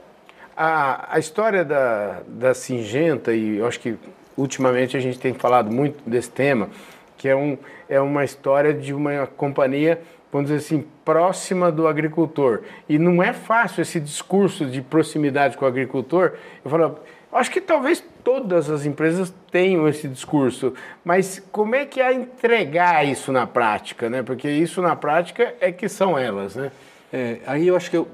A, 0.56 1.16
a 1.16 1.20
história 1.20 1.66
da, 1.66 2.22
da 2.26 2.54
Singenta, 2.54 3.34
e 3.34 3.58
eu 3.58 3.68
acho 3.68 3.80
que 3.82 3.98
ultimamente 4.38 4.96
a 4.96 5.00
gente 5.02 5.20
tem 5.20 5.34
falado 5.34 5.70
muito 5.70 6.10
desse 6.10 6.30
tema, 6.30 6.70
que 7.26 7.30
é, 7.30 7.36
um, 7.36 7.58
é 7.90 8.00
uma 8.00 8.24
história 8.24 8.72
de 8.72 8.94
uma 8.94 9.26
companhia, 9.26 10.00
vamos 10.32 10.52
dizer 10.52 10.64
assim, 10.64 10.86
próxima 11.04 11.72
do 11.72 11.88
agricultor. 11.88 12.62
E 12.88 13.00
não 13.00 13.24
é 13.24 13.34
fácil 13.34 13.82
esse 13.82 14.00
discurso 14.00 14.64
de 14.68 14.80
proximidade 14.80 15.58
com 15.58 15.66
o 15.66 15.68
agricultor. 15.68 16.34
Eu 16.64 16.70
falo, 16.70 17.00
acho 17.34 17.50
que 17.50 17.60
talvez 17.60 18.04
todas 18.24 18.70
as 18.70 18.86
empresas 18.86 19.34
tenham 19.52 19.88
esse 19.88 20.08
discurso, 20.08 20.76
mas 21.04 21.42
como 21.52 21.74
é 21.74 21.84
que 21.84 22.00
é 22.00 22.14
entregar 22.14 23.04
isso 23.04 23.32
na 23.32 23.48
prática, 23.48 24.08
né? 24.08 24.22
Porque 24.22 24.48
isso 24.48 24.84
na 24.84 24.96
prática 24.96 25.56
é 25.60 25.72
que 25.72 25.90
são 25.90 26.16
elas, 26.16 26.56
né? 26.56 26.72
É, 27.12 27.40
aí 27.48 27.68
eu 27.68 27.76
acho 27.76 27.90
que 27.90 27.98
eu 27.98 28.08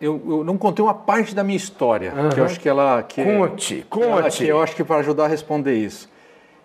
eu, 0.00 0.20
eu, 0.26 0.44
não 0.44 0.58
contei 0.58 0.84
uma 0.84 0.92
parte 0.92 1.34
da 1.34 1.42
minha 1.42 1.56
história, 1.56 2.12
uhum. 2.14 2.28
que 2.28 2.40
eu 2.40 2.44
acho 2.44 2.60
que 2.60 2.68
ela... 2.68 3.02
Que 3.04 3.24
conte, 3.24 3.78
é, 3.78 3.84
conte. 3.88 4.38
Que 4.44 4.48
eu 4.48 4.60
acho 4.60 4.76
que 4.76 4.84
para 4.84 4.96
ajudar 4.96 5.24
a 5.24 5.28
responder 5.28 5.76
isso. 5.76 6.12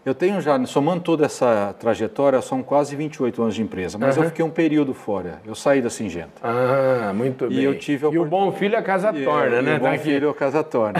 Eu 0.05 0.15
tenho 0.15 0.39
já, 0.41 0.63
somando 0.65 1.03
toda 1.03 1.25
essa 1.25 1.75
trajetória, 1.77 2.41
são 2.41 2.63
quase 2.63 2.95
28 2.95 3.41
anos 3.41 3.55
de 3.55 3.61
empresa, 3.61 3.97
mas 3.97 4.15
uhum. 4.15 4.23
eu 4.23 4.29
fiquei 4.29 4.45
um 4.45 4.49
período 4.49 4.93
fora. 4.93 5.41
Eu 5.45 5.53
saí 5.53 5.81
da 5.81 5.89
Singenta. 5.89 6.41
Ah, 6.41 7.11
muito 7.13 7.45
e 7.45 7.49
bem. 7.49 7.59
Eu 7.63 7.77
tive. 7.77 8.07
E 8.07 8.17
o 8.17 8.25
bom 8.25 8.51
filho 8.51 8.77
a 8.77 8.81
casa 8.81 9.11
torna, 9.11 9.57
e, 9.57 9.61
né? 9.61 9.73
E 9.73 9.77
o 9.77 9.79
bom 9.79 9.91
tá 9.91 9.97
filho 9.97 10.29
a 10.29 10.33
casa 10.33 10.63
torna. 10.63 10.99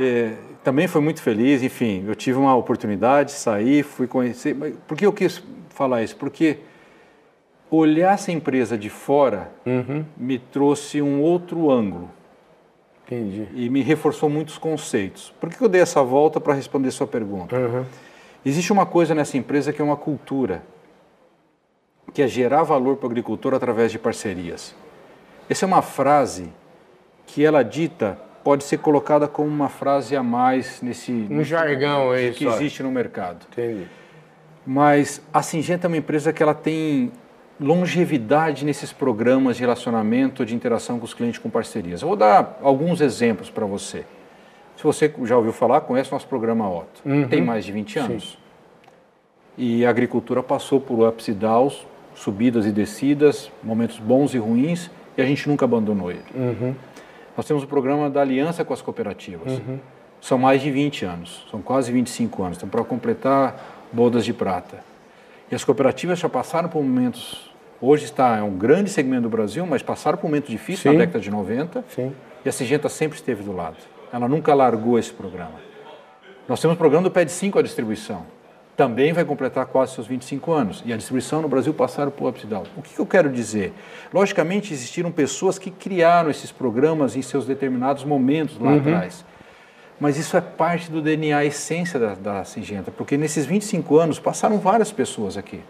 e, 0.00 0.32
também 0.64 0.88
foi 0.88 1.00
muito 1.00 1.22
feliz, 1.22 1.62
enfim, 1.62 2.04
eu 2.06 2.14
tive 2.14 2.38
uma 2.38 2.54
oportunidade, 2.56 3.30
saí, 3.32 3.82
fui 3.82 4.06
conhecer. 4.06 4.54
Por 4.86 4.96
que 4.96 5.06
eu 5.06 5.12
quis 5.12 5.42
falar 5.70 6.02
isso? 6.02 6.16
Porque 6.16 6.58
olhar 7.70 8.14
essa 8.14 8.32
empresa 8.32 8.76
de 8.76 8.90
fora 8.90 9.50
uhum. 9.64 10.04
me 10.16 10.38
trouxe 10.38 11.00
um 11.00 11.22
outro 11.22 11.70
ângulo. 11.70 12.10
Entendi. 13.06 13.48
E 13.54 13.70
me 13.70 13.80
reforçou 13.80 14.28
muitos 14.28 14.58
conceitos. 14.58 15.32
Por 15.40 15.48
que 15.48 15.62
eu 15.62 15.68
dei 15.68 15.80
essa 15.80 16.02
volta 16.02 16.38
para 16.38 16.52
responder 16.52 16.90
sua 16.90 17.06
pergunta? 17.06 17.56
Uhum. 17.56 17.84
Existe 18.48 18.72
uma 18.72 18.86
coisa 18.86 19.14
nessa 19.14 19.36
empresa 19.36 19.74
que 19.74 19.82
é 19.82 19.84
uma 19.84 19.94
cultura, 19.94 20.62
que 22.14 22.22
é 22.22 22.26
gerar 22.26 22.62
valor 22.62 22.96
para 22.96 23.06
o 23.06 23.10
agricultor 23.10 23.52
através 23.52 23.92
de 23.92 23.98
parcerias. 23.98 24.74
Essa 25.50 25.66
é 25.66 25.68
uma 25.68 25.82
frase 25.82 26.50
que 27.26 27.44
ela 27.44 27.62
dita 27.62 28.18
pode 28.42 28.64
ser 28.64 28.78
colocada 28.78 29.28
como 29.28 29.50
uma 29.50 29.68
frase 29.68 30.16
a 30.16 30.22
mais 30.22 30.80
nesse 30.80 31.12
um 31.30 31.44
jargão 31.44 32.10
aí 32.10 32.32
que 32.32 32.46
existe 32.46 32.82
no 32.82 32.90
mercado. 32.90 33.44
Entendi. 33.52 33.86
Mas 34.66 35.20
a 35.30 35.42
Singenta 35.42 35.86
é 35.86 35.88
uma 35.88 35.98
empresa 35.98 36.32
que 36.32 36.42
ela 36.42 36.54
tem 36.54 37.12
longevidade 37.60 38.64
nesses 38.64 38.94
programas 38.94 39.58
de 39.58 39.62
relacionamento, 39.62 40.46
de 40.46 40.54
interação 40.54 40.98
com 40.98 41.04
os 41.04 41.12
clientes 41.12 41.38
com 41.38 41.50
parcerias. 41.50 42.00
Eu 42.00 42.08
vou 42.08 42.16
dar 42.16 42.58
alguns 42.62 43.02
exemplos 43.02 43.50
para 43.50 43.66
você. 43.66 44.06
Se 44.78 44.84
você 44.84 45.12
já 45.24 45.36
ouviu 45.36 45.52
falar, 45.52 45.80
conhece 45.80 46.08
o 46.10 46.14
nosso 46.14 46.28
programa 46.28 46.70
Otto. 46.70 47.02
Uhum. 47.04 47.26
Tem 47.26 47.42
mais 47.42 47.64
de 47.64 47.72
20 47.72 47.98
anos. 47.98 48.30
Sim. 48.30 48.36
E 49.58 49.84
a 49.84 49.90
agricultura 49.90 50.40
passou 50.40 50.80
por 50.80 51.04
ups 51.06 51.26
e 51.26 51.32
downs, 51.32 51.84
subidas 52.14 52.64
e 52.64 52.70
descidas, 52.70 53.50
momentos 53.60 53.98
bons 53.98 54.34
e 54.34 54.38
ruins, 54.38 54.88
e 55.16 55.20
a 55.20 55.26
gente 55.26 55.48
nunca 55.48 55.64
abandonou 55.64 56.12
ele. 56.12 56.22
Uhum. 56.32 56.76
Nós 57.36 57.44
temos 57.44 57.64
o 57.64 57.66
programa 57.66 58.08
da 58.08 58.20
aliança 58.20 58.64
com 58.64 58.72
as 58.72 58.80
cooperativas. 58.80 59.54
Uhum. 59.54 59.80
São 60.20 60.38
mais 60.38 60.62
de 60.62 60.70
20 60.70 61.04
anos, 61.04 61.44
são 61.50 61.60
quase 61.60 61.90
25 61.90 62.40
anos. 62.44 62.58
Então, 62.58 62.68
para 62.68 62.84
completar, 62.84 63.84
bodas 63.92 64.24
de 64.24 64.32
prata. 64.32 64.78
E 65.50 65.56
as 65.56 65.64
cooperativas 65.64 66.20
já 66.20 66.28
passaram 66.28 66.68
por 66.68 66.80
momentos 66.80 67.48
Hoje 67.80 68.06
está 68.06 68.38
é 68.38 68.42
um 68.42 68.58
grande 68.58 68.90
segmento 68.90 69.22
do 69.22 69.28
Brasil, 69.28 69.64
mas 69.64 69.82
passaram 69.82 70.18
por 70.18 70.26
momento 70.26 70.48
difícil 70.48 70.90
Sim. 70.90 70.98
na 70.98 71.04
década 71.04 71.20
de 71.20 71.30
90. 71.30 71.84
Sim. 71.88 72.12
E 72.44 72.48
a 72.48 72.52
Singenta 72.52 72.88
sempre 72.88 73.16
esteve 73.16 73.44
do 73.44 73.52
lado. 73.52 73.76
Ela 74.12 74.28
nunca 74.28 74.54
largou 74.54 74.98
esse 74.98 75.12
programa. 75.12 75.54
Nós 76.48 76.60
temos 76.60 76.74
o 76.76 76.78
programa 76.78 77.04
do 77.04 77.10
PED 77.10 77.30
5 77.30 77.58
a 77.58 77.62
distribuição. 77.62 78.24
Também 78.76 79.12
vai 79.12 79.24
completar 79.24 79.66
quase 79.66 79.94
seus 79.94 80.06
25 80.06 80.52
anos. 80.52 80.82
E 80.86 80.92
a 80.92 80.96
distribuição 80.96 81.42
no 81.42 81.48
Brasil 81.48 81.74
passaram 81.74 82.10
por 82.10 82.28
ups 82.28 82.44
O 82.76 82.82
que, 82.82 82.94
que 82.94 83.00
eu 83.00 83.06
quero 83.06 83.30
dizer? 83.30 83.74
Logicamente, 84.14 84.72
existiram 84.72 85.10
pessoas 85.10 85.58
que 85.58 85.70
criaram 85.70 86.30
esses 86.30 86.52
programas 86.52 87.16
em 87.16 87.22
seus 87.22 87.44
determinados 87.44 88.04
momentos 88.04 88.58
lá 88.58 88.70
uhum. 88.70 88.78
atrás. 88.78 89.24
Mas 90.00 90.16
isso 90.16 90.36
é 90.36 90.40
parte 90.40 90.90
do 90.90 91.02
DNA, 91.02 91.36
a 91.36 91.44
essência 91.44 91.98
da, 91.98 92.14
da 92.14 92.44
Singenta, 92.44 92.90
porque 92.90 93.16
nesses 93.16 93.44
25 93.44 93.98
anos 93.98 94.20
passaram 94.20 94.58
várias 94.58 94.92
pessoas 94.92 95.36
aqui. 95.36 95.60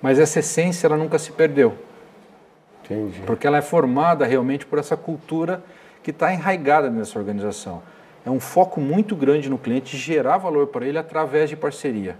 Mas 0.00 0.18
essa 0.18 0.38
essência 0.40 0.86
ela 0.86 0.96
nunca 0.96 1.18
se 1.18 1.30
perdeu. 1.30 1.76
Entendi. 2.82 3.20
Porque 3.26 3.46
ela 3.46 3.58
é 3.58 3.62
formada 3.62 4.24
realmente 4.24 4.64
por 4.64 4.78
essa 4.78 4.96
cultura 4.96 5.62
que 6.02 6.10
está 6.10 6.32
enraigada 6.32 6.90
nessa 6.90 7.18
organização. 7.18 7.82
É 8.24 8.30
um 8.30 8.40
foco 8.40 8.80
muito 8.80 9.16
grande 9.16 9.48
no 9.48 9.58
cliente 9.58 9.96
gerar 9.96 10.38
valor 10.38 10.66
para 10.68 10.86
ele 10.86 10.98
através 10.98 11.48
de 11.48 11.56
parceria. 11.56 12.16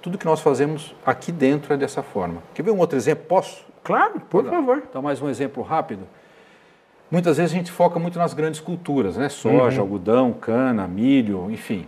Tudo 0.00 0.18
que 0.18 0.24
nós 0.24 0.40
fazemos 0.40 0.94
aqui 1.04 1.32
dentro 1.32 1.72
é 1.72 1.76
dessa 1.76 2.02
forma. 2.02 2.42
Quer 2.54 2.62
ver 2.62 2.70
um 2.70 2.78
outro 2.78 2.96
exemplo? 2.96 3.24
Posso? 3.26 3.64
Claro, 3.82 4.20
por 4.20 4.44
favor. 4.44 4.82
Então, 4.88 5.02
mais 5.02 5.20
um 5.20 5.28
exemplo 5.28 5.62
rápido. 5.62 6.06
Muitas 7.10 7.36
vezes 7.36 7.52
a 7.52 7.56
gente 7.56 7.70
foca 7.70 7.98
muito 7.98 8.18
nas 8.18 8.34
grandes 8.34 8.60
culturas, 8.60 9.16
né? 9.16 9.28
Soja, 9.28 9.76
uhum. 9.76 9.84
algodão, 9.84 10.32
cana, 10.32 10.88
milho, 10.88 11.50
enfim. 11.50 11.86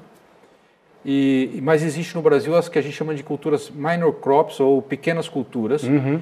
E, 1.05 1.61
mas 1.62 1.83
existe 1.83 2.14
no 2.14 2.22
Brasil 2.22 2.55
as 2.55 2.68
que 2.68 2.79
a 2.79 2.83
gente 2.83 2.94
chama 2.94 3.14
de 3.14 3.22
culturas 3.22 3.70
minor 3.70 4.12
crops 4.14 4.61
ou 4.61 4.83
pequenas 4.83 5.29
culturas, 5.29 5.83
uhum. 5.85 6.20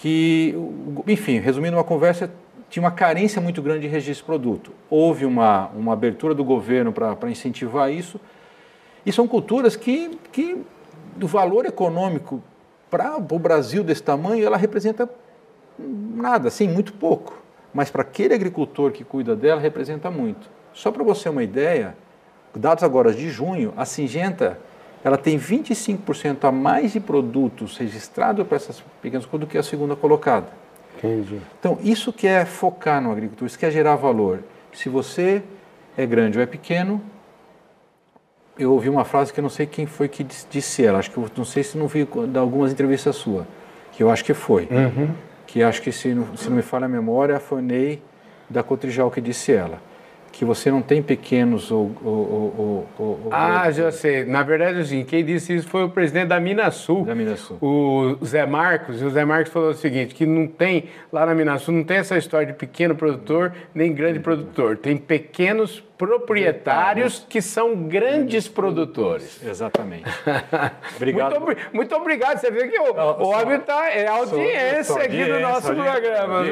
Que, 0.00 0.54
enfim, 1.06 1.40
resumindo 1.40 1.76
uma 1.76 1.84
conversa, 1.84 2.30
tinha 2.70 2.82
uma 2.82 2.90
carência 2.90 3.40
muito 3.40 3.60
grande 3.60 3.82
de 3.82 3.86
registro 3.86 4.22
de 4.22 4.26
produto. 4.26 4.72
Houve 4.88 5.26
uma, 5.26 5.66
uma 5.68 5.92
abertura 5.92 6.34
do 6.34 6.42
governo 6.42 6.90
para 6.90 7.30
incentivar 7.30 7.92
isso. 7.92 8.18
E 9.04 9.12
são 9.12 9.28
culturas 9.28 9.76
que, 9.76 10.18
que 10.32 10.56
do 11.16 11.26
valor 11.26 11.66
econômico 11.66 12.42
para 12.90 13.18
o 13.18 13.38
Brasil 13.38 13.84
desse 13.84 14.02
tamanho, 14.02 14.44
ela 14.44 14.56
representa 14.56 15.08
nada, 15.78 16.48
assim, 16.48 16.66
muito 16.66 16.94
pouco. 16.94 17.38
Mas 17.72 17.90
para 17.90 18.00
aquele 18.00 18.32
agricultor 18.32 18.92
que 18.92 19.04
cuida 19.04 19.36
dela, 19.36 19.60
representa 19.60 20.10
muito. 20.10 20.48
Só 20.72 20.90
para 20.90 21.04
você 21.04 21.28
uma 21.28 21.42
ideia, 21.42 21.94
dados 22.54 22.82
agora 22.82 23.12
de 23.12 23.28
junho, 23.28 23.74
a 23.76 23.84
Singenta 23.84 24.58
ela 25.02 25.16
tem 25.16 25.38
25% 25.38 26.44
a 26.44 26.52
mais 26.52 26.92
de 26.92 27.00
produtos 27.00 27.76
registrados 27.76 28.46
para 28.46 28.56
essas 28.56 28.82
pequenas 29.00 29.24
coisas 29.24 29.48
do 29.48 29.50
que 29.50 29.56
a 29.56 29.62
segunda 29.62 29.96
colocada. 29.96 30.48
Entendi. 30.98 31.40
Então, 31.58 31.78
isso 31.82 32.12
que 32.12 32.26
é 32.26 32.44
focar 32.44 33.00
no 33.00 33.10
agricultor, 33.10 33.46
isso 33.46 33.58
que 33.58 33.64
é 33.64 33.70
gerar 33.70 33.96
valor. 33.96 34.40
Se 34.72 34.88
você 34.88 35.42
é 35.96 36.04
grande 36.04 36.36
ou 36.36 36.44
é 36.44 36.46
pequeno, 36.46 37.00
eu 38.58 38.72
ouvi 38.72 38.90
uma 38.90 39.04
frase 39.04 39.32
que 39.32 39.40
eu 39.40 39.42
não 39.42 39.48
sei 39.48 39.64
quem 39.64 39.86
foi 39.86 40.08
que 40.08 40.22
disse 40.22 40.84
ela, 40.84 40.98
acho 40.98 41.10
que 41.10 41.16
eu 41.16 41.30
não 41.34 41.44
sei 41.44 41.62
se 41.62 41.78
não 41.78 41.86
vi 41.86 42.04
de 42.04 42.38
algumas 42.38 42.70
entrevistas 42.70 43.16
sua, 43.16 43.46
que 43.92 44.02
eu 44.02 44.10
acho 44.10 44.22
que 44.22 44.34
foi. 44.34 44.68
Uhum. 44.70 45.10
Que 45.46 45.62
acho 45.62 45.80
que, 45.80 45.90
se 45.90 46.14
não, 46.14 46.36
se 46.36 46.48
não 46.48 46.56
me 46.56 46.62
falha 46.62 46.84
a 46.84 46.88
memória, 46.88 47.40
foi 47.40 47.62
Ney 47.62 48.02
da 48.48 48.62
Cotrijal 48.62 49.10
que 49.10 49.20
disse 49.20 49.52
ela 49.52 49.80
que 50.32 50.44
você 50.44 50.70
não 50.70 50.80
tem 50.80 51.02
pequenos 51.02 51.70
ou, 51.70 51.92
ou, 52.02 52.54
ou, 52.58 52.88
ou 52.98 53.28
ah, 53.30 53.70
já 53.70 53.90
sei. 53.90 54.24
Na 54.24 54.42
verdade, 54.42 54.80
assim, 54.80 55.04
quem 55.04 55.24
disse 55.24 55.54
isso 55.54 55.68
foi 55.68 55.84
o 55.84 55.90
presidente 55.90 56.28
da 56.28 56.40
Minasul. 56.40 57.04
Da 57.04 57.14
Minasul. 57.14 57.58
O 57.60 58.16
Zé 58.24 58.46
Marcos. 58.46 59.02
E 59.02 59.04
o 59.04 59.10
Zé 59.10 59.24
Marcos 59.24 59.52
falou 59.52 59.70
o 59.70 59.74
seguinte, 59.74 60.14
que 60.14 60.24
não 60.24 60.46
tem, 60.46 60.84
lá 61.12 61.26
na 61.26 61.34
Minasul, 61.34 61.74
não 61.74 61.84
tem 61.84 61.98
essa 61.98 62.16
história 62.16 62.46
de 62.46 62.54
pequeno 62.54 62.94
produtor 62.94 63.52
nem 63.74 63.92
grande 63.92 64.20
produtor. 64.20 64.76
Tem 64.76 64.96
pequenos 64.96 65.82
proprietários 66.00 67.26
que 67.28 67.42
são 67.42 67.74
grandes 67.82 68.48
produtores. 68.48 69.38
Exatamente. 69.44 70.08
Obrigado. 70.96 71.38
Muito, 71.38 71.60
muito, 71.74 71.94
obrigado. 71.94 72.38
Você 72.38 72.50
vê 72.50 72.68
que 72.68 72.78
o, 72.78 72.94
o 72.94 73.28
homem 73.28 73.58
está 73.58 73.90
é 73.90 74.06
audiência, 74.06 74.96
aqui 74.96 75.26
do 75.26 75.40
nosso 75.40 75.74
programa. 75.74 76.42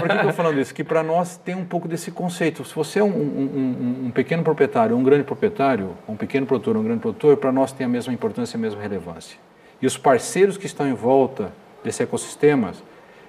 Por 0.00 0.08
que 0.08 0.12
eu 0.12 0.16
estou 0.16 0.32
falando 0.34 0.60
isso? 0.60 0.74
Que 0.74 0.84
para 0.84 1.02
nós 1.02 1.38
tem 1.38 1.54
um 1.54 1.64
pouco 1.64 1.88
desse 1.88 2.10
conceito. 2.10 2.62
Se 2.62 2.74
você 2.74 2.87
é 2.96 3.02
um, 3.02 3.08
um, 3.08 4.06
um, 4.06 4.10
pequeno 4.10 4.44
proprietário, 4.44 4.96
um 4.96 5.02
grande 5.02 5.24
proprietário, 5.24 5.96
um 6.08 6.14
pequeno 6.14 6.46
produtor, 6.46 6.76
um 6.76 6.84
grande 6.84 7.00
produtor, 7.00 7.36
para 7.36 7.50
nós 7.50 7.72
tem 7.72 7.84
a 7.84 7.88
mesma 7.88 8.12
importância 8.12 8.56
a 8.56 8.60
mesma 8.60 8.80
relevância. 8.80 9.36
E 9.82 9.86
os 9.86 9.96
parceiros 9.98 10.56
que 10.56 10.66
estão 10.66 10.86
em 10.86 10.94
volta 10.94 11.52
desse 11.82 12.02
ecossistema 12.02 12.72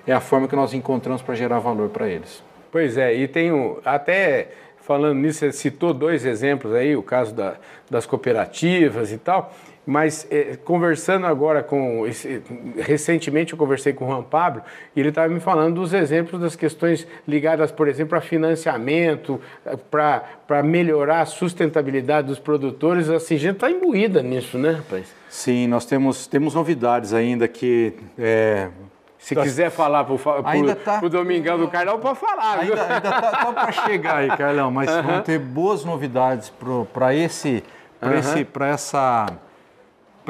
é 0.06 0.14
a 0.14 0.20
forma 0.20 0.48
que 0.48 0.56
nós 0.56 0.74
encontramos 0.74 1.22
para 1.22 1.34
gerar 1.34 1.58
valor 1.60 1.90
para 1.90 2.08
eles. 2.08 2.44
Pois 2.72 2.98
é, 2.98 3.16
e 3.16 3.52
um, 3.52 3.78
até 3.84 4.50
falando 4.82 5.20
nisso, 5.20 5.40
você 5.40 5.52
citou 5.52 5.94
dois 5.94 6.26
exemplos 6.26 6.74
aí, 6.74 6.96
o 6.96 7.04
caso 7.04 7.34
da, 7.34 7.56
das 7.90 8.06
cooperativas 8.06 9.12
e 9.12 9.18
tal, 9.18 9.54
mas 9.90 10.28
é, 10.30 10.56
conversando 10.64 11.26
agora 11.26 11.64
com. 11.64 12.06
Esse, 12.06 12.44
recentemente 12.78 13.54
eu 13.54 13.58
conversei 13.58 13.92
com 13.92 14.06
o 14.06 14.08
Juan 14.08 14.22
Pablo 14.22 14.62
e 14.96 15.00
ele 15.00 15.10
estava 15.10 15.28
me 15.28 15.40
falando 15.40 15.82
dos 15.82 15.94
exemplos 15.96 16.40
das 16.40 16.56
questões 16.56 17.08
ligadas, 17.28 17.72
por 17.72 17.88
exemplo, 17.88 18.16
a 18.16 18.22
financiamento, 18.22 19.42
para 19.90 20.62
melhorar 20.64 21.22
a 21.22 21.26
sustentabilidade 21.26 22.28
dos 22.28 22.38
produtores. 22.38 23.10
A 23.10 23.18
gente 23.18 23.48
está 23.48 23.72
imbuída 23.72 24.22
nisso, 24.22 24.60
né, 24.60 24.74
rapaz? 24.74 25.12
Sim, 25.28 25.66
nós 25.66 25.88
temos, 25.88 26.28
temos 26.28 26.54
novidades 26.54 27.12
ainda 27.12 27.48
que. 27.48 27.96
É, 28.16 28.70
se 29.18 29.36
quiser 29.36 29.72
falar 29.72 30.04
para 30.04 30.14
o 30.14 30.76
tá, 30.76 31.00
Domingão 31.10 31.58
do 31.58 31.68
Carlão, 31.68 32.00
pode 32.00 32.20
falar. 32.20 32.60
Ainda, 32.60 32.84
ainda 32.84 33.02
tá, 33.02 33.22
tá 33.32 33.54
para 33.54 33.72
chegar 33.72 34.18
aí, 34.18 34.30
Carlão, 34.38 34.70
mas 34.70 34.88
uhum. 34.88 35.02
vão 35.02 35.22
ter 35.24 35.40
boas 35.40 35.84
novidades 35.84 36.54
para 36.94 37.16
esse, 37.16 37.64
uhum. 38.04 38.14
esse, 38.14 38.48
essa 38.62 39.26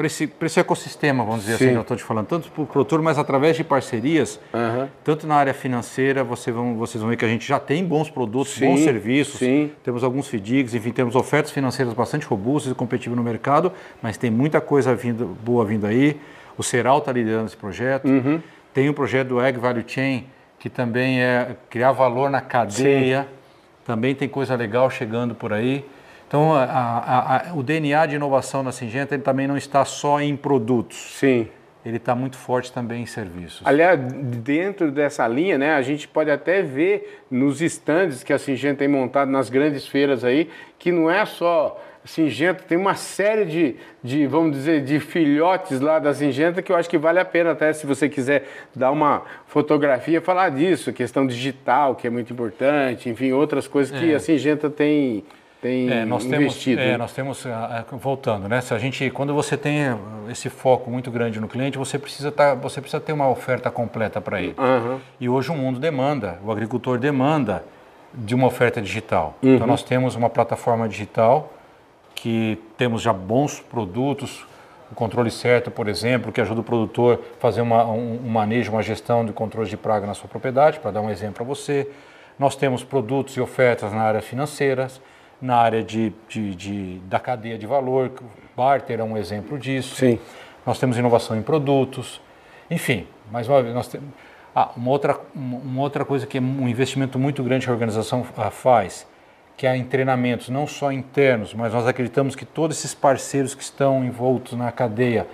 para 0.00 0.06
esse, 0.06 0.32
esse 0.40 0.58
ecossistema, 0.58 1.22
vamos 1.22 1.40
dizer 1.40 1.56
assim, 1.56 1.58
Sim. 1.58 1.64
assim, 1.66 1.74
que 1.74 1.78
eu 1.78 1.82
estou 1.82 1.96
te 1.98 2.02
falando, 2.02 2.26
tanto 2.26 2.50
para 2.50 2.62
o 2.62 2.66
produtor, 2.66 3.02
mas 3.02 3.18
através 3.18 3.54
de 3.54 3.62
parcerias, 3.62 4.40
uhum. 4.50 4.88
tanto 5.04 5.26
na 5.26 5.34
área 5.34 5.52
financeira, 5.52 6.24
você 6.24 6.50
vão, 6.50 6.74
vocês 6.74 7.02
vão 7.02 7.10
ver 7.10 7.18
que 7.18 7.24
a 7.26 7.28
gente 7.28 7.46
já 7.46 7.60
tem 7.60 7.84
bons 7.84 8.08
produtos, 8.08 8.54
Sim. 8.54 8.68
bons 8.68 8.80
serviços, 8.80 9.40
Sim. 9.40 9.70
temos 9.84 10.02
alguns 10.02 10.26
FDIGs, 10.26 10.74
enfim, 10.74 10.90
temos 10.90 11.14
ofertas 11.14 11.52
financeiras 11.52 11.92
bastante 11.92 12.24
robustas 12.24 12.72
e 12.72 12.74
competitivas 12.74 13.14
no 13.14 13.22
mercado, 13.22 13.70
mas 14.00 14.16
tem 14.16 14.30
muita 14.30 14.58
coisa 14.58 14.94
vindo, 14.94 15.36
boa 15.44 15.66
vindo 15.66 15.86
aí. 15.86 16.18
O 16.56 16.62
Ceral 16.62 16.96
está 16.96 17.12
liderando 17.12 17.48
esse 17.48 17.56
projeto. 17.56 18.08
Uhum. 18.08 18.40
Tem 18.72 18.88
o 18.88 18.94
projeto 18.94 19.28
do 19.28 19.40
Egg 19.42 19.58
Value 19.58 19.84
Chain, 19.86 20.24
que 20.58 20.70
também 20.70 21.20
é 21.20 21.56
criar 21.68 21.92
valor 21.92 22.30
na 22.30 22.40
cadeia. 22.40 23.28
Também 23.84 24.14
tem 24.14 24.30
coisa 24.30 24.56
legal 24.56 24.88
chegando 24.88 25.34
por 25.34 25.52
aí. 25.52 25.84
Então, 26.30 26.54
a, 26.54 26.62
a, 26.62 27.50
a, 27.50 27.54
o 27.54 27.60
DNA 27.60 28.06
de 28.06 28.14
inovação 28.14 28.62
na 28.62 28.70
Singenta 28.70 29.16
ele 29.16 29.22
também 29.24 29.48
não 29.48 29.56
está 29.56 29.84
só 29.84 30.20
em 30.20 30.36
produtos. 30.36 30.96
Sim. 31.18 31.48
Ele 31.84 31.96
está 31.96 32.14
muito 32.14 32.36
forte 32.36 32.72
também 32.72 33.02
em 33.02 33.06
serviços. 33.06 33.62
Aliás, 33.64 33.98
dentro 34.00 34.92
dessa 34.92 35.26
linha, 35.26 35.58
né, 35.58 35.74
a 35.74 35.82
gente 35.82 36.06
pode 36.06 36.30
até 36.30 36.62
ver 36.62 37.24
nos 37.28 37.60
estandes 37.60 38.22
que 38.22 38.32
a 38.32 38.38
Singenta 38.38 38.76
tem 38.76 38.86
montado 38.86 39.28
nas 39.28 39.50
grandes 39.50 39.88
feiras 39.88 40.22
aí, 40.22 40.48
que 40.78 40.92
não 40.92 41.10
é 41.10 41.26
só 41.26 41.82
Singenta, 42.04 42.62
tem 42.62 42.78
uma 42.78 42.94
série 42.94 43.44
de, 43.44 43.76
de, 44.00 44.28
vamos 44.28 44.52
dizer, 44.52 44.84
de 44.84 45.00
filhotes 45.00 45.80
lá 45.80 45.98
da 45.98 46.14
Singenta 46.14 46.62
que 46.62 46.70
eu 46.70 46.76
acho 46.76 46.88
que 46.88 46.96
vale 46.96 47.18
a 47.18 47.24
pena 47.24 47.50
até 47.50 47.72
se 47.72 47.86
você 47.86 48.08
quiser 48.08 48.44
dar 48.72 48.92
uma 48.92 49.24
fotografia, 49.46 50.20
falar 50.20 50.50
disso, 50.50 50.92
questão 50.92 51.26
digital, 51.26 51.96
que 51.96 52.06
é 52.06 52.10
muito 52.10 52.32
importante, 52.32 53.08
enfim, 53.08 53.32
outras 53.32 53.66
coisas 53.66 53.98
que 53.98 54.12
é. 54.12 54.14
a 54.14 54.20
Singenta 54.20 54.70
tem 54.70 55.24
tem 55.60 55.90
é, 55.90 56.04
nós 56.04 56.24
investido. 56.24 56.78
Temos, 56.78 56.94
é, 56.94 56.96
nós 56.96 57.12
temos, 57.12 57.46
ah, 57.46 57.84
ah, 57.90 57.96
voltando, 57.96 58.48
né? 58.48 58.60
Se 58.60 58.72
a 58.72 58.78
gente, 58.78 59.10
quando 59.10 59.34
você 59.34 59.56
tem 59.56 59.78
esse 60.30 60.48
foco 60.48 60.90
muito 60.90 61.10
grande 61.10 61.38
no 61.38 61.46
cliente, 61.46 61.76
você 61.76 61.98
precisa, 61.98 62.32
tá, 62.32 62.54
você 62.54 62.80
precisa 62.80 63.00
ter 63.00 63.12
uma 63.12 63.28
oferta 63.28 63.70
completa 63.70 64.20
para 64.20 64.40
ele. 64.40 64.54
Uhum. 64.58 64.98
E 65.20 65.28
hoje 65.28 65.50
o 65.50 65.54
mundo 65.54 65.78
demanda, 65.78 66.38
o 66.42 66.50
agricultor 66.50 66.98
demanda 66.98 67.62
de 68.14 68.34
uma 68.34 68.46
oferta 68.46 68.80
digital. 68.80 69.36
Uhum. 69.42 69.56
Então 69.56 69.66
nós 69.66 69.82
temos 69.82 70.14
uma 70.14 70.30
plataforma 70.30 70.88
digital 70.88 71.52
que 72.14 72.58
temos 72.76 73.02
já 73.02 73.12
bons 73.12 73.60
produtos, 73.60 74.46
o 74.90 74.94
controle 74.94 75.30
certo, 75.30 75.70
por 75.70 75.88
exemplo, 75.88 76.32
que 76.32 76.40
ajuda 76.40 76.60
o 76.60 76.64
produtor 76.64 77.22
a 77.36 77.40
fazer 77.40 77.60
uma, 77.60 77.84
um, 77.84 78.20
um 78.24 78.28
manejo, 78.28 78.72
uma 78.72 78.82
gestão 78.82 79.24
de 79.24 79.32
controle 79.32 79.68
de 79.68 79.76
praga 79.76 80.06
na 80.06 80.14
sua 80.14 80.28
propriedade, 80.28 80.80
para 80.80 80.90
dar 80.90 81.00
um 81.00 81.10
exemplo 81.10 81.34
para 81.34 81.44
você. 81.44 81.88
Nós 82.38 82.56
temos 82.56 82.82
produtos 82.82 83.36
e 83.36 83.40
ofertas 83.40 83.92
na 83.92 84.02
área 84.02 84.22
financeiras 84.22 85.00
na 85.40 85.56
área 85.56 85.82
de, 85.82 86.12
de, 86.28 86.54
de, 86.54 86.98
da 87.00 87.18
cadeia 87.18 87.58
de 87.58 87.66
valor, 87.66 88.12
barter 88.56 89.00
é 89.00 89.04
um 89.04 89.16
exemplo 89.16 89.58
disso. 89.58 89.96
Sim. 89.96 90.18
Nós 90.66 90.78
temos 90.78 90.98
inovação 90.98 91.36
em 91.36 91.42
produtos, 91.42 92.20
enfim, 92.70 93.06
mais 93.30 93.48
uma 93.48 93.62
vez, 93.62 93.74
nós 93.74 93.88
temos. 93.88 94.08
Ah, 94.54 94.70
uma 94.76 94.90
outra, 94.90 95.18
uma 95.34 95.80
outra 95.80 96.04
coisa 96.04 96.26
que 96.26 96.36
é 96.36 96.40
um 96.40 96.68
investimento 96.68 97.18
muito 97.18 97.42
grande 97.42 97.64
que 97.66 97.70
a 97.70 97.72
organização 97.72 98.26
ah, 98.36 98.50
faz, 98.50 99.06
que 99.56 99.66
é 99.66 99.76
em 99.76 99.84
treinamentos, 99.84 100.48
não 100.48 100.66
só 100.66 100.90
internos, 100.90 101.54
mas 101.54 101.72
nós 101.72 101.86
acreditamos 101.86 102.34
que 102.34 102.44
todos 102.44 102.78
esses 102.78 102.92
parceiros 102.92 103.54
que 103.54 103.62
estão 103.62 104.04
envoltos 104.04 104.58
na 104.58 104.72
cadeia 104.72 105.26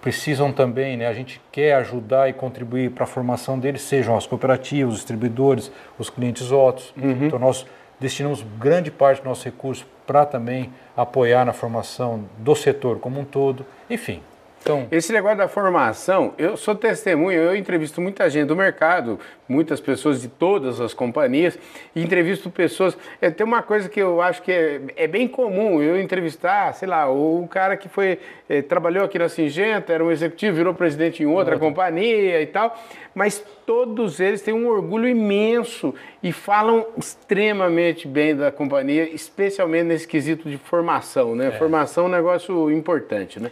precisam 0.00 0.52
também, 0.52 0.96
né, 0.96 1.06
a 1.06 1.12
gente 1.12 1.40
quer 1.52 1.74
ajudar 1.74 2.28
e 2.28 2.32
contribuir 2.32 2.90
para 2.90 3.04
a 3.04 3.06
formação 3.06 3.58
deles, 3.58 3.82
sejam 3.82 4.16
as 4.16 4.26
cooperativas, 4.26 4.94
os 4.94 5.00
distribuidores, 5.00 5.70
os 5.98 6.10
clientes 6.10 6.50
outros. 6.50 6.92
Uhum. 6.96 7.26
Então, 7.26 7.38
nós 7.38 7.64
destinamos 8.02 8.44
grande 8.58 8.90
parte 8.90 9.22
do 9.22 9.28
nosso 9.28 9.44
recurso 9.44 9.86
para 10.06 10.26
também 10.26 10.72
apoiar 10.96 11.44
na 11.44 11.52
formação 11.52 12.24
do 12.38 12.54
setor 12.54 12.98
como 12.98 13.20
um 13.20 13.24
todo. 13.24 13.64
Enfim, 13.88 14.20
então, 14.62 14.86
Esse 14.92 15.12
negócio 15.12 15.38
da 15.38 15.48
formação, 15.48 16.34
eu 16.38 16.56
sou 16.56 16.74
testemunha, 16.76 17.36
eu 17.36 17.56
entrevisto 17.56 18.00
muita 18.00 18.30
gente 18.30 18.46
do 18.46 18.54
mercado, 18.54 19.18
muitas 19.48 19.80
pessoas 19.80 20.22
de 20.22 20.28
todas 20.28 20.80
as 20.80 20.94
companhias, 20.94 21.58
entrevisto 21.96 22.48
pessoas. 22.48 22.96
É, 23.20 23.28
tem 23.28 23.44
uma 23.44 23.60
coisa 23.60 23.88
que 23.88 24.00
eu 24.00 24.22
acho 24.22 24.40
que 24.40 24.52
é, 24.52 24.80
é 24.96 25.06
bem 25.08 25.26
comum 25.26 25.82
eu 25.82 26.00
entrevistar, 26.00 26.72
sei 26.74 26.86
lá, 26.86 27.10
o 27.10 27.46
cara 27.50 27.76
que 27.76 27.88
foi 27.88 28.20
é, 28.48 28.62
trabalhou 28.62 29.04
aqui 29.04 29.18
na 29.18 29.28
Singenta, 29.28 29.92
era 29.92 30.04
um 30.04 30.12
executivo, 30.12 30.56
virou 30.56 30.72
presidente 30.72 31.24
em 31.24 31.26
outra, 31.26 31.54
outra 31.54 31.58
companhia 31.58 32.40
e 32.40 32.46
tal, 32.46 32.80
mas 33.12 33.44
todos 33.66 34.20
eles 34.20 34.42
têm 34.42 34.54
um 34.54 34.68
orgulho 34.68 35.08
imenso 35.08 35.92
e 36.22 36.30
falam 36.30 36.86
extremamente 36.96 38.06
bem 38.06 38.36
da 38.36 38.52
companhia, 38.52 39.12
especialmente 39.12 39.84
nesse 39.84 40.06
quesito 40.06 40.48
de 40.48 40.56
formação, 40.56 41.34
né? 41.34 41.48
É. 41.48 41.50
Formação 41.50 42.04
é 42.04 42.06
um 42.06 42.10
negócio 42.10 42.70
importante, 42.70 43.40
né? 43.40 43.50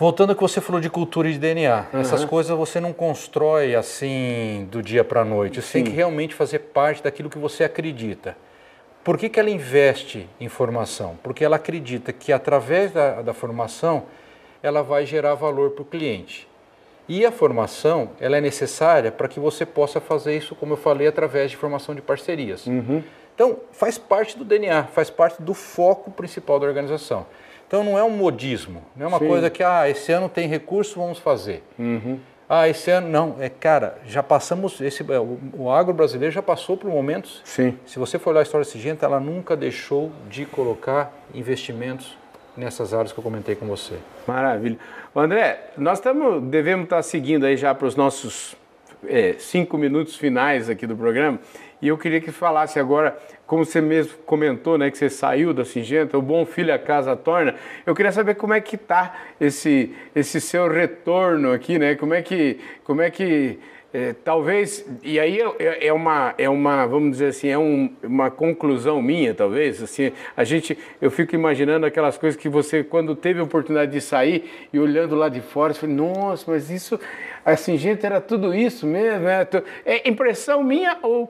Voltando 0.00 0.30
ao 0.30 0.34
que 0.34 0.40
você 0.40 0.62
falou 0.62 0.80
de 0.80 0.88
cultura 0.88 1.28
e 1.28 1.34
de 1.34 1.38
DNA, 1.38 1.88
uhum. 1.92 2.00
essas 2.00 2.24
coisas 2.24 2.56
você 2.56 2.80
não 2.80 2.90
constrói 2.90 3.74
assim 3.74 4.66
do 4.70 4.82
dia 4.82 5.04
para 5.04 5.20
a 5.20 5.24
noite. 5.26 5.60
Você 5.60 5.68
Sim. 5.68 5.72
tem 5.72 5.84
que 5.84 5.90
realmente 5.90 6.34
fazer 6.34 6.60
parte 6.60 7.02
daquilo 7.02 7.28
que 7.28 7.36
você 7.36 7.64
acredita. 7.64 8.34
Por 9.04 9.18
que, 9.18 9.28
que 9.28 9.38
ela 9.38 9.50
investe 9.50 10.26
em 10.40 10.48
formação? 10.48 11.18
Porque 11.22 11.44
ela 11.44 11.56
acredita 11.56 12.14
que 12.14 12.32
através 12.32 12.92
da, 12.92 13.20
da 13.20 13.34
formação 13.34 14.04
ela 14.62 14.82
vai 14.82 15.04
gerar 15.04 15.34
valor 15.34 15.72
para 15.72 15.82
o 15.82 15.84
cliente. 15.84 16.48
E 17.06 17.26
a 17.26 17.30
formação 17.30 18.12
ela 18.18 18.38
é 18.38 18.40
necessária 18.40 19.12
para 19.12 19.28
que 19.28 19.38
você 19.38 19.66
possa 19.66 20.00
fazer 20.00 20.34
isso, 20.34 20.54
como 20.54 20.72
eu 20.72 20.78
falei, 20.78 21.08
através 21.08 21.50
de 21.50 21.58
formação 21.58 21.94
de 21.94 22.00
parcerias. 22.00 22.66
Uhum. 22.66 23.04
Então, 23.34 23.58
faz 23.70 23.98
parte 23.98 24.38
do 24.38 24.46
DNA, 24.46 24.84
faz 24.84 25.10
parte 25.10 25.42
do 25.42 25.52
foco 25.52 26.10
principal 26.10 26.58
da 26.58 26.66
organização. 26.66 27.26
Então 27.70 27.84
não 27.84 27.96
é 27.96 28.02
um 28.02 28.10
modismo, 28.10 28.82
não 28.96 29.06
é 29.06 29.08
uma 29.08 29.20
Sim. 29.20 29.28
coisa 29.28 29.48
que, 29.48 29.62
ah, 29.62 29.88
esse 29.88 30.10
ano 30.10 30.28
tem 30.28 30.48
recurso, 30.48 30.98
vamos 30.98 31.20
fazer. 31.20 31.62
Uhum. 31.78 32.18
Ah, 32.48 32.68
esse 32.68 32.90
ano 32.90 33.08
não, 33.08 33.36
é 33.38 33.48
cara, 33.48 33.96
já 34.04 34.24
passamos, 34.24 34.80
esse, 34.80 35.04
é, 35.08 35.20
o, 35.20 35.38
o 35.56 35.70
agro 35.70 35.94
brasileiro 35.94 36.34
já 36.34 36.42
passou 36.42 36.76
por 36.76 36.90
momentos. 36.90 37.40
Sim. 37.44 37.78
Se 37.86 37.96
você 37.96 38.18
for 38.18 38.30
olhar 38.30 38.40
a 38.40 38.42
história 38.42 38.64
Sigenta, 38.64 39.06
ela 39.06 39.20
nunca 39.20 39.56
deixou 39.56 40.10
de 40.28 40.44
colocar 40.46 41.12
investimentos 41.32 42.18
nessas 42.56 42.92
áreas 42.92 43.12
que 43.12 43.20
eu 43.20 43.22
comentei 43.22 43.54
com 43.54 43.66
você. 43.66 43.94
Maravilha. 44.26 44.76
André, 45.14 45.70
nós 45.78 45.98
estamos, 45.98 46.42
devemos 46.42 46.86
estar 46.86 47.00
seguindo 47.04 47.46
aí 47.46 47.56
já 47.56 47.72
para 47.72 47.86
os 47.86 47.94
nossos 47.94 48.56
é, 49.06 49.36
cinco 49.38 49.78
minutos 49.78 50.16
finais 50.16 50.68
aqui 50.68 50.88
do 50.88 50.96
programa. 50.96 51.38
E 51.82 51.88
eu 51.88 51.96
queria 51.96 52.20
que 52.20 52.30
falasse 52.30 52.78
agora, 52.78 53.16
como 53.46 53.64
você 53.64 53.80
mesmo 53.80 54.18
comentou, 54.26 54.76
né, 54.76 54.90
que 54.90 54.98
você 54.98 55.08
saiu 55.08 55.54
da 55.54 55.64
Singenta, 55.64 56.18
o 56.18 56.22
bom 56.22 56.44
filho 56.44 56.72
a 56.74 56.78
casa 56.78 57.16
torna. 57.16 57.54
Eu 57.86 57.94
queria 57.94 58.12
saber 58.12 58.34
como 58.34 58.52
é 58.52 58.60
que 58.60 58.76
está 58.76 59.14
esse, 59.40 59.94
esse 60.14 60.40
seu 60.40 60.68
retorno 60.68 61.52
aqui, 61.52 61.78
né? 61.78 61.94
Como 61.94 62.12
é 62.12 62.22
que, 62.22 62.58
como 62.84 63.00
é 63.00 63.10
que 63.10 63.58
é, 63.92 64.12
talvez, 64.12 64.86
e 65.02 65.18
aí 65.18 65.40
é, 65.58 65.88
é, 65.88 65.92
uma, 65.92 66.32
é 66.38 66.48
uma, 66.48 66.86
vamos 66.86 67.10
dizer 67.10 67.26
assim, 67.26 67.48
é 67.48 67.58
um, 67.58 67.92
uma 68.04 68.30
conclusão 68.30 69.02
minha, 69.02 69.34
talvez, 69.34 69.82
assim, 69.82 70.12
a 70.36 70.44
gente, 70.44 70.78
eu 71.00 71.10
fico 71.10 71.34
imaginando 71.34 71.84
aquelas 71.84 72.16
coisas 72.16 72.40
que 72.40 72.48
você, 72.48 72.84
quando 72.84 73.16
teve 73.16 73.40
a 73.40 73.42
oportunidade 73.42 73.90
de 73.90 74.00
sair 74.00 74.68
e 74.72 74.78
olhando 74.78 75.16
lá 75.16 75.28
de 75.28 75.40
fora, 75.40 75.74
você 75.74 75.80
fala, 75.80 75.92
nossa, 75.92 76.48
mas 76.48 76.70
isso, 76.70 77.00
assim, 77.44 77.76
gente, 77.76 78.06
era 78.06 78.20
tudo 78.20 78.54
isso 78.54 78.86
mesmo, 78.86 79.26
é, 79.26 79.48
é 79.84 80.08
impressão 80.08 80.62
minha 80.62 80.96
ou 81.02 81.28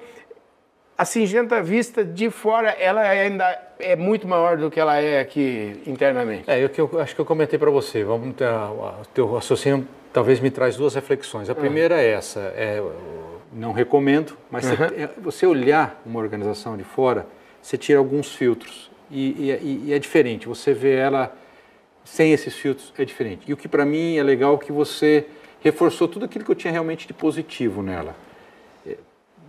a 1.00 1.04
Singenta 1.06 1.62
vista 1.62 2.04
de 2.04 2.28
fora, 2.28 2.68
ela 2.78 3.00
ainda 3.00 3.58
é 3.78 3.96
muito 3.96 4.28
maior 4.28 4.58
do 4.58 4.70
que 4.70 4.78
ela 4.78 4.98
é 4.98 5.18
aqui 5.18 5.80
internamente. 5.86 6.44
É, 6.46 6.62
eu, 6.62 6.68
que 6.68 6.78
eu 6.78 7.00
acho 7.00 7.14
que 7.14 7.20
eu 7.22 7.24
comentei 7.24 7.58
para 7.58 7.70
você. 7.70 8.04
Vamos 8.04 8.36
ter, 8.36 8.44
o 8.44 9.06
teu 9.14 9.32
raciocínio 9.32 9.88
talvez 10.12 10.40
me 10.40 10.50
traz 10.50 10.76
duas 10.76 10.94
reflexões. 10.94 11.48
A 11.48 11.54
primeira 11.54 11.94
uhum. 11.94 12.00
é 12.02 12.06
essa, 12.06 12.40
é, 12.54 12.82
não 13.50 13.72
recomendo, 13.72 14.36
mas 14.50 14.66
uhum. 14.68 14.76
você, 14.76 14.94
é, 14.94 15.10
você, 15.16 15.46
olhar 15.46 16.02
uma 16.04 16.20
organização 16.20 16.76
de 16.76 16.84
fora, 16.84 17.26
você 17.62 17.78
tira 17.78 17.98
alguns 17.98 18.34
filtros 18.34 18.90
e, 19.10 19.48
e, 19.48 19.84
e, 19.86 19.92
é 19.94 19.98
diferente. 19.98 20.46
Você 20.48 20.74
vê 20.74 20.96
ela 20.96 21.34
sem 22.04 22.30
esses 22.30 22.54
filtros 22.54 22.92
é 22.98 23.06
diferente. 23.06 23.44
E 23.48 23.54
o 23.54 23.56
que 23.56 23.68
para 23.68 23.86
mim 23.86 24.18
é 24.18 24.22
legal 24.22 24.54
é 24.54 24.58
que 24.66 24.70
você 24.70 25.24
reforçou 25.62 26.06
tudo 26.06 26.26
aquilo 26.26 26.44
que 26.44 26.50
eu 26.50 26.56
tinha 26.56 26.70
realmente 26.70 27.06
de 27.06 27.14
positivo 27.14 27.82
nela 27.82 28.14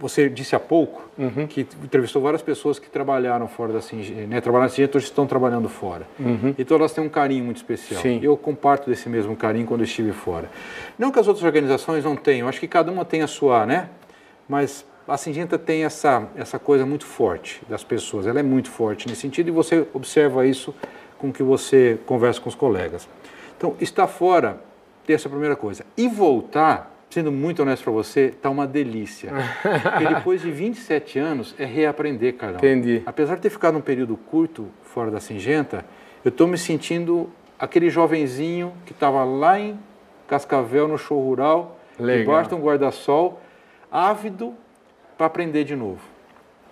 você 0.02 0.28
disse 0.28 0.56
há 0.56 0.60
pouco 0.60 1.08
uhum. 1.16 1.46
que 1.46 1.62
entrevistou 1.84 2.22
várias 2.24 2.42
pessoas 2.42 2.80
que 2.80 2.90
trabalharam 2.90 3.48
fora 3.48 3.72
da 3.72 3.82
Singenta, 3.82 4.26
né, 4.26 4.42
trabalharam 4.42 4.68
na 4.68 4.76
Singenta, 4.76 4.98
hoje 4.98 5.06
estão 5.06 5.28
trabalhando 5.28 5.70
fora. 5.70 6.08
Uhum. 6.20 6.56
Então 6.58 6.76
elas 6.76 6.92
têm 6.92 7.04
um 7.04 7.10
carinho 7.10 7.46
muito 7.46 7.58
especial. 7.58 8.02
Sim. 8.02 8.20
Eu 8.24 8.36
comparto 8.36 8.90
desse 8.90 9.08
mesmo 9.08 9.36
carinho 9.36 9.68
quando 9.68 9.84
estive 9.84 10.12
fora. 10.12 10.50
Não 10.98 11.12
que 11.12 11.20
as 11.20 11.28
outras 11.28 11.46
organizações 11.46 12.04
não 12.04 12.16
tenham, 12.16 12.48
acho 12.48 12.60
que 12.60 12.68
cada 12.68 12.92
uma 12.92 13.06
tem 13.06 13.22
a 13.22 13.28
sua, 13.28 13.64
né? 13.66 13.90
Mas 14.50 14.84
a 15.08 15.18
Singenta 15.18 15.60
tem 15.60 15.84
essa, 15.84 16.28
essa 16.36 16.58
coisa 16.58 16.84
muito 16.84 17.06
forte 17.06 17.62
das 17.70 17.84
pessoas, 17.84 18.26
ela 18.26 18.40
é 18.40 18.44
muito 18.44 18.72
forte 18.72 19.08
nesse 19.08 19.22
sentido 19.22 19.50
e 19.50 19.52
você 19.52 19.86
observa 19.94 20.48
isso 20.48 20.74
com 21.20 21.32
que 21.32 21.44
você 21.44 22.00
conversa 22.08 22.42
com 22.42 22.50
os 22.50 22.56
colegas. 22.56 23.08
Então, 23.56 23.76
estar 23.80 24.08
fora, 24.08 24.60
ter 25.06 25.14
essa 25.14 25.30
primeira 25.30 25.56
coisa. 25.56 25.86
E 25.96 26.08
voltar, 26.08 26.91
sendo 27.12 27.32
muito 27.32 27.62
honesto 27.62 27.84
para 27.84 27.92
você, 27.92 28.28
está 28.28 28.50
uma 28.50 28.66
delícia. 28.66 29.32
Porque 29.62 30.08
depois 30.16 30.42
de 30.42 30.50
27 30.50 31.20
anos 31.20 31.54
é 31.60 31.66
reaprender, 31.66 32.36
Carlão. 32.36 32.58
Entendi. 32.58 33.04
Apesar 33.06 33.36
de 33.36 33.42
ter 33.42 33.50
ficado 33.50 33.78
um 33.78 33.82
período 33.82 34.16
curto 34.16 34.70
fora 34.82 35.12
da 35.12 35.20
Singenta, 35.20 35.86
eu 36.24 36.30
estou 36.30 36.48
me 36.48 36.58
sentindo 36.58 37.30
aquele 37.60 37.90
jovenzinho 37.90 38.74
que 38.86 38.94
estava 38.94 39.24
lá 39.24 39.60
em 39.60 39.78
Cascavel, 40.28 40.88
no 40.88 40.98
show 40.98 41.22
rural, 41.22 41.78
Legal. 42.00 42.20
debaixo 42.22 42.50
de 42.50 42.56
um 42.56 42.62
guarda-sol, 42.62 43.42
ávido 43.92 44.56
para 45.18 45.28
aprender 45.28 45.66
de 45.66 45.76
novo. 45.76 46.02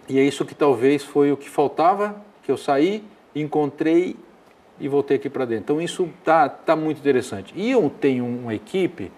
E 0.07 0.17
é 0.17 0.23
isso 0.23 0.45
que 0.45 0.55
talvez 0.55 1.03
foi 1.03 1.31
o 1.31 1.37
que 1.37 1.49
faltava, 1.49 2.15
que 2.41 2.51
eu 2.51 2.57
saí, 2.57 3.03
encontrei 3.35 4.15
e 4.79 4.87
voltei 4.87 5.17
aqui 5.17 5.29
para 5.29 5.45
dentro. 5.45 5.63
Então 5.63 5.81
isso 5.81 6.09
tá, 6.23 6.47
tá 6.47 6.75
muito 6.75 6.99
interessante. 6.99 7.53
E 7.55 7.69
eu 7.69 7.89
tenho 7.89 8.25
uma 8.25 8.55
equipe 8.55 9.11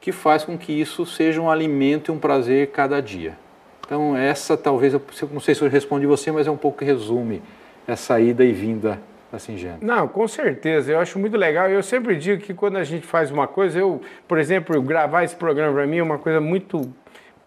que 0.00 0.12
faz 0.12 0.44
com 0.44 0.56
que 0.56 0.72
isso 0.72 1.04
seja 1.04 1.40
um 1.40 1.50
alimento 1.50 2.10
e 2.10 2.14
um 2.14 2.18
prazer 2.18 2.68
cada 2.68 3.00
dia. 3.00 3.36
Então 3.84 4.16
essa 4.16 4.56
talvez, 4.56 4.92
eu 4.92 5.02
não 5.32 5.40
sei 5.40 5.54
se 5.54 5.62
eu 5.62 5.68
respondi 5.68 6.06
você, 6.06 6.30
mas 6.30 6.46
é 6.46 6.50
um 6.50 6.56
pouco 6.56 6.78
que 6.78 6.84
resume 6.84 7.42
essa 7.86 8.20
ida 8.20 8.44
e 8.44 8.52
vinda 8.52 9.00
da 9.32 9.38
Singenta. 9.38 9.78
Não, 9.80 10.08
com 10.08 10.26
certeza. 10.26 10.92
Eu 10.92 11.00
acho 11.00 11.18
muito 11.18 11.36
legal. 11.36 11.68
Eu 11.68 11.82
sempre 11.82 12.16
digo 12.16 12.42
que 12.42 12.54
quando 12.54 12.76
a 12.76 12.84
gente 12.84 13.06
faz 13.06 13.30
uma 13.30 13.46
coisa, 13.46 13.78
eu, 13.78 14.00
por 14.26 14.38
exemplo, 14.38 14.80
gravar 14.82 15.24
esse 15.24 15.36
programa 15.36 15.72
para 15.72 15.86
mim 15.86 15.98
é 15.98 16.02
uma 16.02 16.18
coisa 16.18 16.40
muito 16.40 16.82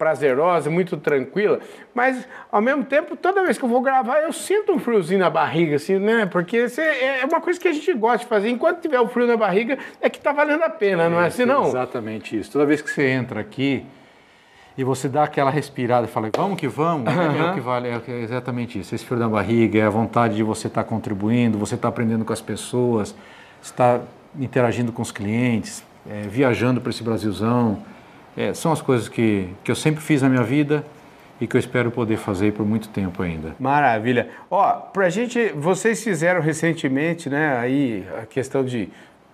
prazerosa, 0.02 0.68
muito 0.68 0.96
tranquila, 0.96 1.60
mas 1.94 2.26
ao 2.50 2.60
mesmo 2.60 2.82
tempo, 2.82 3.14
toda 3.14 3.44
vez 3.44 3.56
que 3.56 3.64
eu 3.64 3.68
vou 3.68 3.80
gravar, 3.80 4.18
eu 4.18 4.32
sinto 4.32 4.72
um 4.72 4.78
friozinho 4.80 5.20
na 5.20 5.30
barriga, 5.30 5.76
assim, 5.76 5.96
né? 5.96 6.26
Porque 6.26 6.66
é 6.76 7.24
uma 7.24 7.40
coisa 7.40 7.60
que 7.60 7.68
a 7.68 7.72
gente 7.72 7.92
gosta 7.92 8.18
de 8.18 8.26
fazer. 8.26 8.48
Enquanto 8.48 8.80
tiver 8.80 8.98
o 8.98 9.06
frio 9.06 9.28
na 9.28 9.36
barriga, 9.36 9.78
é 10.00 10.10
que 10.10 10.18
tá 10.18 10.32
valendo 10.32 10.64
a 10.64 10.70
pena, 10.70 11.08
não 11.08 11.20
é, 11.20 11.24
é 11.24 11.26
assim, 11.28 11.44
não? 11.44 11.68
Exatamente 11.68 12.36
isso. 12.36 12.50
Toda 12.50 12.66
vez 12.66 12.82
que 12.82 12.90
você 12.90 13.10
entra 13.10 13.38
aqui 13.38 13.86
e 14.76 14.82
você 14.82 15.08
dá 15.08 15.22
aquela 15.22 15.52
respirada 15.52 16.08
e 16.08 16.10
fala, 16.10 16.30
vamos 16.36 16.58
que 16.58 16.66
vamos, 16.66 17.14
uhum. 17.14 17.46
é 17.46 17.50
o 17.52 17.54
que 17.54 17.60
vale, 17.60 17.88
é 17.88 18.02
exatamente 18.22 18.80
isso. 18.80 18.92
Esse 18.92 19.04
frio 19.04 19.20
na 19.20 19.28
barriga, 19.28 19.78
é 19.78 19.86
a 19.86 19.90
vontade 19.90 20.34
de 20.34 20.42
você 20.42 20.66
estar 20.66 20.82
tá 20.82 20.88
contribuindo, 20.88 21.56
você 21.58 21.76
estar 21.76 21.86
tá 21.86 21.88
aprendendo 21.90 22.24
com 22.24 22.32
as 22.32 22.40
pessoas, 22.40 23.14
estar 23.62 24.00
interagindo 24.36 24.90
com 24.90 25.00
os 25.00 25.12
clientes, 25.12 25.84
é, 26.10 26.22
viajando 26.22 26.80
para 26.80 26.90
esse 26.90 27.04
Brasilzão 27.04 27.84
é, 28.36 28.54
são 28.54 28.72
as 28.72 28.80
coisas 28.80 29.08
que, 29.08 29.48
que 29.62 29.70
eu 29.70 29.76
sempre 29.76 30.02
fiz 30.02 30.22
na 30.22 30.28
minha 30.28 30.42
vida 30.42 30.84
e 31.40 31.46
que 31.46 31.56
eu 31.56 31.58
espero 31.58 31.90
poder 31.90 32.16
fazer 32.16 32.52
por 32.52 32.64
muito 32.64 32.88
tempo 32.88 33.22
ainda. 33.22 33.54
Maravilha. 33.58 34.28
Ó, 34.50 34.72
pra 34.74 35.08
gente, 35.10 35.48
vocês 35.56 36.02
fizeram 36.02 36.40
recentemente, 36.40 37.28
né, 37.28 37.58
aí 37.58 38.06
a 38.20 38.26
questão 38.26 38.64
de 38.64 38.88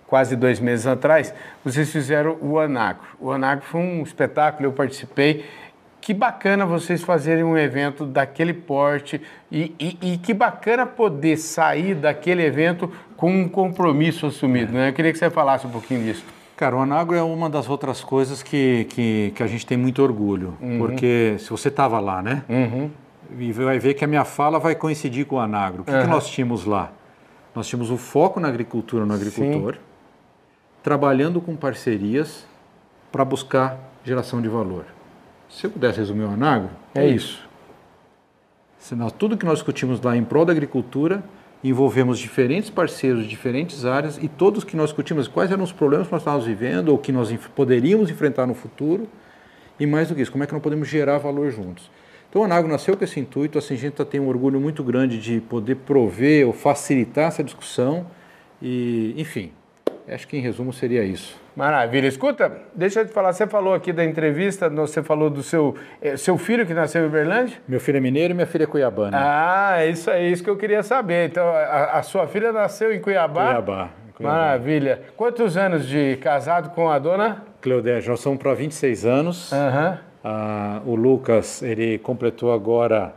quase 0.07 0.35
dois 0.35 0.59
meses 0.59 0.87
atrás, 0.87 1.31
vocês 1.63 1.91
fizeram 1.91 2.35
o 2.41 2.57
Anagro. 2.57 3.03
O 3.19 3.31
Anagro 3.31 3.63
foi 3.65 3.79
um 3.79 4.01
espetáculo, 4.01 4.67
eu 4.67 4.73
participei. 4.73 5.45
Que 6.01 6.13
bacana 6.13 6.65
vocês 6.65 7.03
fazerem 7.03 7.43
um 7.43 7.55
evento 7.55 8.05
daquele 8.05 8.53
porte 8.53 9.21
e, 9.51 9.75
e, 9.79 10.13
e 10.13 10.17
que 10.17 10.33
bacana 10.33 10.85
poder 10.85 11.37
sair 11.37 11.93
daquele 11.93 12.43
evento 12.43 12.91
com 13.15 13.31
um 13.31 13.47
compromisso 13.47 14.25
assumido, 14.25 14.73
né? 14.73 14.89
Eu 14.89 14.93
queria 14.93 15.11
que 15.11 15.19
você 15.19 15.29
falasse 15.29 15.67
um 15.67 15.69
pouquinho 15.69 16.01
disso. 16.01 16.23
Cara, 16.59 16.75
o 16.75 16.81
Anagro 16.81 17.15
é 17.15 17.23
uma 17.23 17.49
das 17.49 17.69
outras 17.69 18.03
coisas 18.03 18.43
que, 18.43 18.85
que, 18.89 19.31
que 19.33 19.41
a 19.41 19.47
gente 19.47 19.65
tem 19.65 19.77
muito 19.77 20.03
orgulho, 20.03 20.57
uhum. 20.59 20.77
porque 20.77 21.37
se 21.39 21.49
você 21.49 21.69
estava 21.69 22.01
lá, 22.01 22.21
né? 22.21 22.43
Uhum. 22.49 22.91
E 23.39 23.49
vai 23.53 23.79
ver 23.79 23.93
que 23.93 24.03
a 24.03 24.07
minha 24.07 24.25
fala 24.25 24.59
vai 24.59 24.75
coincidir 24.75 25.25
com 25.25 25.37
o 25.37 25.39
Anagro. 25.39 25.83
O 25.83 25.85
que, 25.85 25.91
uhum. 25.91 26.01
que 26.01 26.07
nós 26.07 26.29
tínhamos 26.29 26.65
lá? 26.65 26.91
Nós 27.55 27.65
tínhamos 27.65 27.89
o 27.89 27.95
foco 27.95 28.41
na 28.41 28.49
agricultura, 28.49 29.05
no 29.05 29.13
agricultor, 29.13 29.75
Sim. 29.75 29.79
trabalhando 30.83 31.39
com 31.39 31.55
parcerias 31.55 32.45
para 33.09 33.23
buscar 33.23 33.79
geração 34.03 34.41
de 34.41 34.49
valor. 34.49 34.83
Se 35.47 35.65
eu 35.65 35.71
pudesse 35.71 35.99
resumir 35.99 36.25
o 36.25 36.29
Anagro, 36.29 36.71
é, 36.93 37.05
é 37.05 37.07
isso. 37.07 37.41
Senão, 38.77 39.09
tudo 39.09 39.37
que 39.37 39.45
nós 39.45 39.59
discutimos 39.59 40.01
lá 40.01 40.17
em 40.17 40.25
prol 40.25 40.43
da 40.43 40.51
agricultura 40.51 41.23
envolvemos 41.63 42.17
diferentes 42.17 42.69
parceiros 42.69 43.23
de 43.23 43.29
diferentes 43.29 43.85
áreas 43.85 44.17
e 44.21 44.27
todos 44.27 44.63
que 44.63 44.77
nós 44.77 44.89
discutimos 44.89 45.27
quais 45.27 45.51
eram 45.51 45.63
os 45.63 45.71
problemas 45.71 46.07
que 46.07 46.13
nós 46.13 46.21
estávamos 46.21 46.45
vivendo 46.45 46.89
ou 46.89 46.97
que 46.97 47.11
nós 47.11 47.31
poderíamos 47.55 48.09
enfrentar 48.09 48.47
no 48.47 48.53
futuro 48.53 49.07
e 49.79 49.85
mais 49.85 50.07
do 50.07 50.15
que 50.15 50.21
isso, 50.21 50.31
como 50.31 50.43
é 50.43 50.47
que 50.47 50.53
nós 50.53 50.61
podemos 50.61 50.87
gerar 50.87 51.17
valor 51.17 51.51
juntos. 51.51 51.89
Então 52.29 52.43
a 52.43 52.45
Anago 52.45 52.67
nasceu 52.67 52.95
com 52.95 53.03
esse 53.03 53.19
intuito, 53.19 53.57
a 53.57 53.61
Singenta 53.61 54.05
tem 54.05 54.19
um 54.19 54.27
orgulho 54.27 54.59
muito 54.59 54.83
grande 54.83 55.19
de 55.19 55.41
poder 55.41 55.75
prover 55.75 56.47
ou 56.47 56.53
facilitar 56.53 57.27
essa 57.27 57.43
discussão 57.43 58.05
e, 58.61 59.13
enfim, 59.17 59.51
acho 60.07 60.27
que 60.27 60.37
em 60.37 60.41
resumo 60.41 60.71
seria 60.71 61.03
isso. 61.03 61.35
Maravilha. 61.59 62.07
Escuta, 62.07 62.49
deixa 62.73 63.01
eu 63.01 63.05
te 63.05 63.11
falar, 63.11 63.33
você 63.33 63.45
falou 63.45 63.73
aqui 63.73 63.91
da 63.91 64.05
entrevista, 64.05 64.69
você 64.69 65.03
falou 65.03 65.29
do 65.29 65.43
seu, 65.43 65.75
é, 66.01 66.15
seu 66.15 66.37
filho 66.37 66.65
que 66.65 66.73
nasceu 66.73 67.03
em 67.03 67.07
Uberlândia? 67.07 67.57
Meu 67.67 67.81
filho 67.81 67.97
é 67.97 67.99
mineiro 67.99 68.31
e 68.31 68.33
minha 68.33 68.47
filha 68.47 68.63
é 68.63 68.65
cuiabana. 68.65 69.17
Ah, 69.19 69.73
é 69.81 69.89
isso 69.89 70.09
é 70.09 70.25
isso 70.25 70.41
que 70.41 70.49
eu 70.49 70.55
queria 70.55 70.81
saber. 70.81 71.27
Então, 71.27 71.45
a, 71.45 71.97
a 71.97 72.01
sua 72.01 72.27
filha 72.27 72.53
nasceu 72.53 72.93
em 72.93 73.01
Cuiabá? 73.01 73.47
Cuiabá. 73.47 73.89
Cuiabá. 74.15 74.37
Maravilha. 74.37 75.01
Quantos 75.17 75.57
anos 75.57 75.85
de 75.85 76.15
casado 76.21 76.69
com 76.69 76.89
a 76.89 76.97
dona? 76.97 77.43
Cleodé, 77.59 77.99
já 77.99 78.15
são 78.15 78.37
para 78.37 78.53
26 78.53 79.05
anos. 79.05 79.51
Uhum. 79.51 79.97
Ah, 80.23 80.81
o 80.85 80.95
Lucas, 80.95 81.61
ele 81.61 81.97
completou 81.97 82.53
agora, 82.53 83.13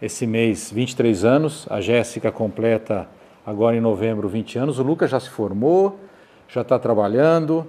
esse 0.00 0.26
mês, 0.26 0.72
23 0.72 1.26
anos. 1.26 1.66
A 1.68 1.78
Jéssica 1.82 2.32
completa 2.32 3.06
agora 3.44 3.76
em 3.76 3.80
novembro 3.82 4.28
20 4.28 4.58
anos. 4.58 4.78
O 4.78 4.82
Lucas 4.82 5.10
já 5.10 5.20
se 5.20 5.28
formou, 5.28 6.00
já 6.48 6.62
está 6.62 6.78
trabalhando. 6.78 7.66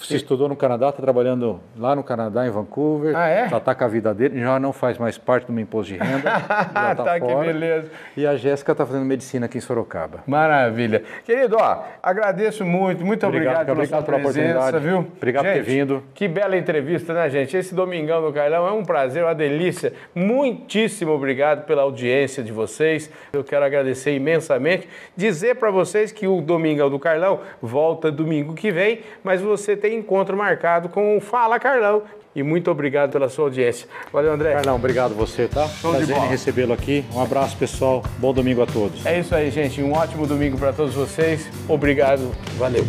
Se 0.00 0.16
estudou 0.16 0.48
no 0.48 0.56
Canadá, 0.56 0.88
está 0.88 1.02
trabalhando 1.02 1.60
lá 1.76 1.94
no 1.94 2.02
Canadá, 2.02 2.46
em 2.46 2.50
Vancouver. 2.50 3.14
Ah, 3.16 3.28
é? 3.28 3.48
Já 3.48 3.58
está 3.58 3.74
com 3.74 3.84
a 3.84 3.88
vida 3.88 4.14
dele, 4.14 4.40
já 4.40 4.58
não 4.58 4.72
faz 4.72 4.98
mais 4.98 5.18
parte 5.18 5.46
do 5.46 5.52
meu 5.52 5.62
imposto 5.62 5.92
de 5.92 5.98
renda. 5.98 6.30
já 6.30 6.94
tá, 6.94 6.94
tá 6.94 7.20
que 7.20 7.34
beleza. 7.34 7.90
E 8.16 8.26
a 8.26 8.36
Jéssica 8.36 8.72
está 8.72 8.86
fazendo 8.86 9.04
medicina 9.04 9.46
aqui 9.46 9.58
em 9.58 9.60
Sorocaba. 9.60 10.20
Maravilha. 10.26 11.02
Querido, 11.24 11.56
ó, 11.58 11.82
agradeço 12.02 12.64
muito, 12.64 13.04
muito 13.04 13.26
obrigado, 13.26 13.70
obrigado 13.70 14.04
pela 14.04 14.18
obrigado 14.18 14.32
sua 14.32 14.32
presença, 14.32 14.78
viu? 14.78 14.98
Obrigado 15.16 15.44
gente, 15.44 15.58
por 15.58 15.64
ter 15.64 15.70
vindo. 15.70 16.02
Que 16.14 16.28
bela 16.28 16.56
entrevista, 16.56 17.12
né, 17.12 17.28
gente? 17.28 17.56
Esse 17.56 17.74
Domingão 17.74 18.22
do 18.22 18.32
Carlão 18.32 18.66
é 18.66 18.72
um 18.72 18.84
prazer, 18.84 19.24
uma 19.24 19.34
delícia. 19.34 19.92
Muitíssimo 20.14 21.12
obrigado 21.12 21.66
pela 21.66 21.82
audiência 21.82 22.42
de 22.42 22.52
vocês. 22.52 23.10
Eu 23.32 23.44
quero 23.44 23.64
agradecer 23.64 24.14
imensamente. 24.14 24.88
Dizer 25.16 25.56
para 25.56 25.70
vocês 25.70 26.12
que 26.12 26.26
o 26.26 26.40
Domingão 26.40 26.88
do 26.88 26.98
Carlão 26.98 27.40
volta 27.60 28.10
domingo 28.10 28.54
que 28.54 28.70
vem, 28.70 29.00
mas 29.22 29.40
você 29.40 29.76
tem 29.80 29.98
encontro 29.98 30.36
marcado 30.36 30.88
com 30.88 31.16
o 31.16 31.20
Fala 31.20 31.58
Carlão. 31.58 32.02
E 32.34 32.42
muito 32.44 32.70
obrigado 32.70 33.10
pela 33.10 33.28
sua 33.28 33.46
audiência. 33.46 33.88
Valeu, 34.12 34.32
André. 34.32 34.52
Carlão, 34.52 34.76
obrigado 34.76 35.14
você, 35.14 35.48
tá? 35.48 35.66
Show 35.66 35.92
Prazer 35.92 36.16
em 36.16 36.28
recebê-lo 36.28 36.72
aqui. 36.72 37.04
Um 37.12 37.20
abraço, 37.20 37.56
pessoal. 37.56 38.04
Bom 38.18 38.32
domingo 38.32 38.62
a 38.62 38.66
todos. 38.66 39.04
É 39.04 39.18
isso 39.18 39.34
aí, 39.34 39.50
gente. 39.50 39.82
Um 39.82 39.92
ótimo 39.92 40.26
domingo 40.26 40.56
para 40.56 40.72
todos 40.72 40.94
vocês. 40.94 41.48
Obrigado. 41.68 42.30
Valeu. 42.56 42.84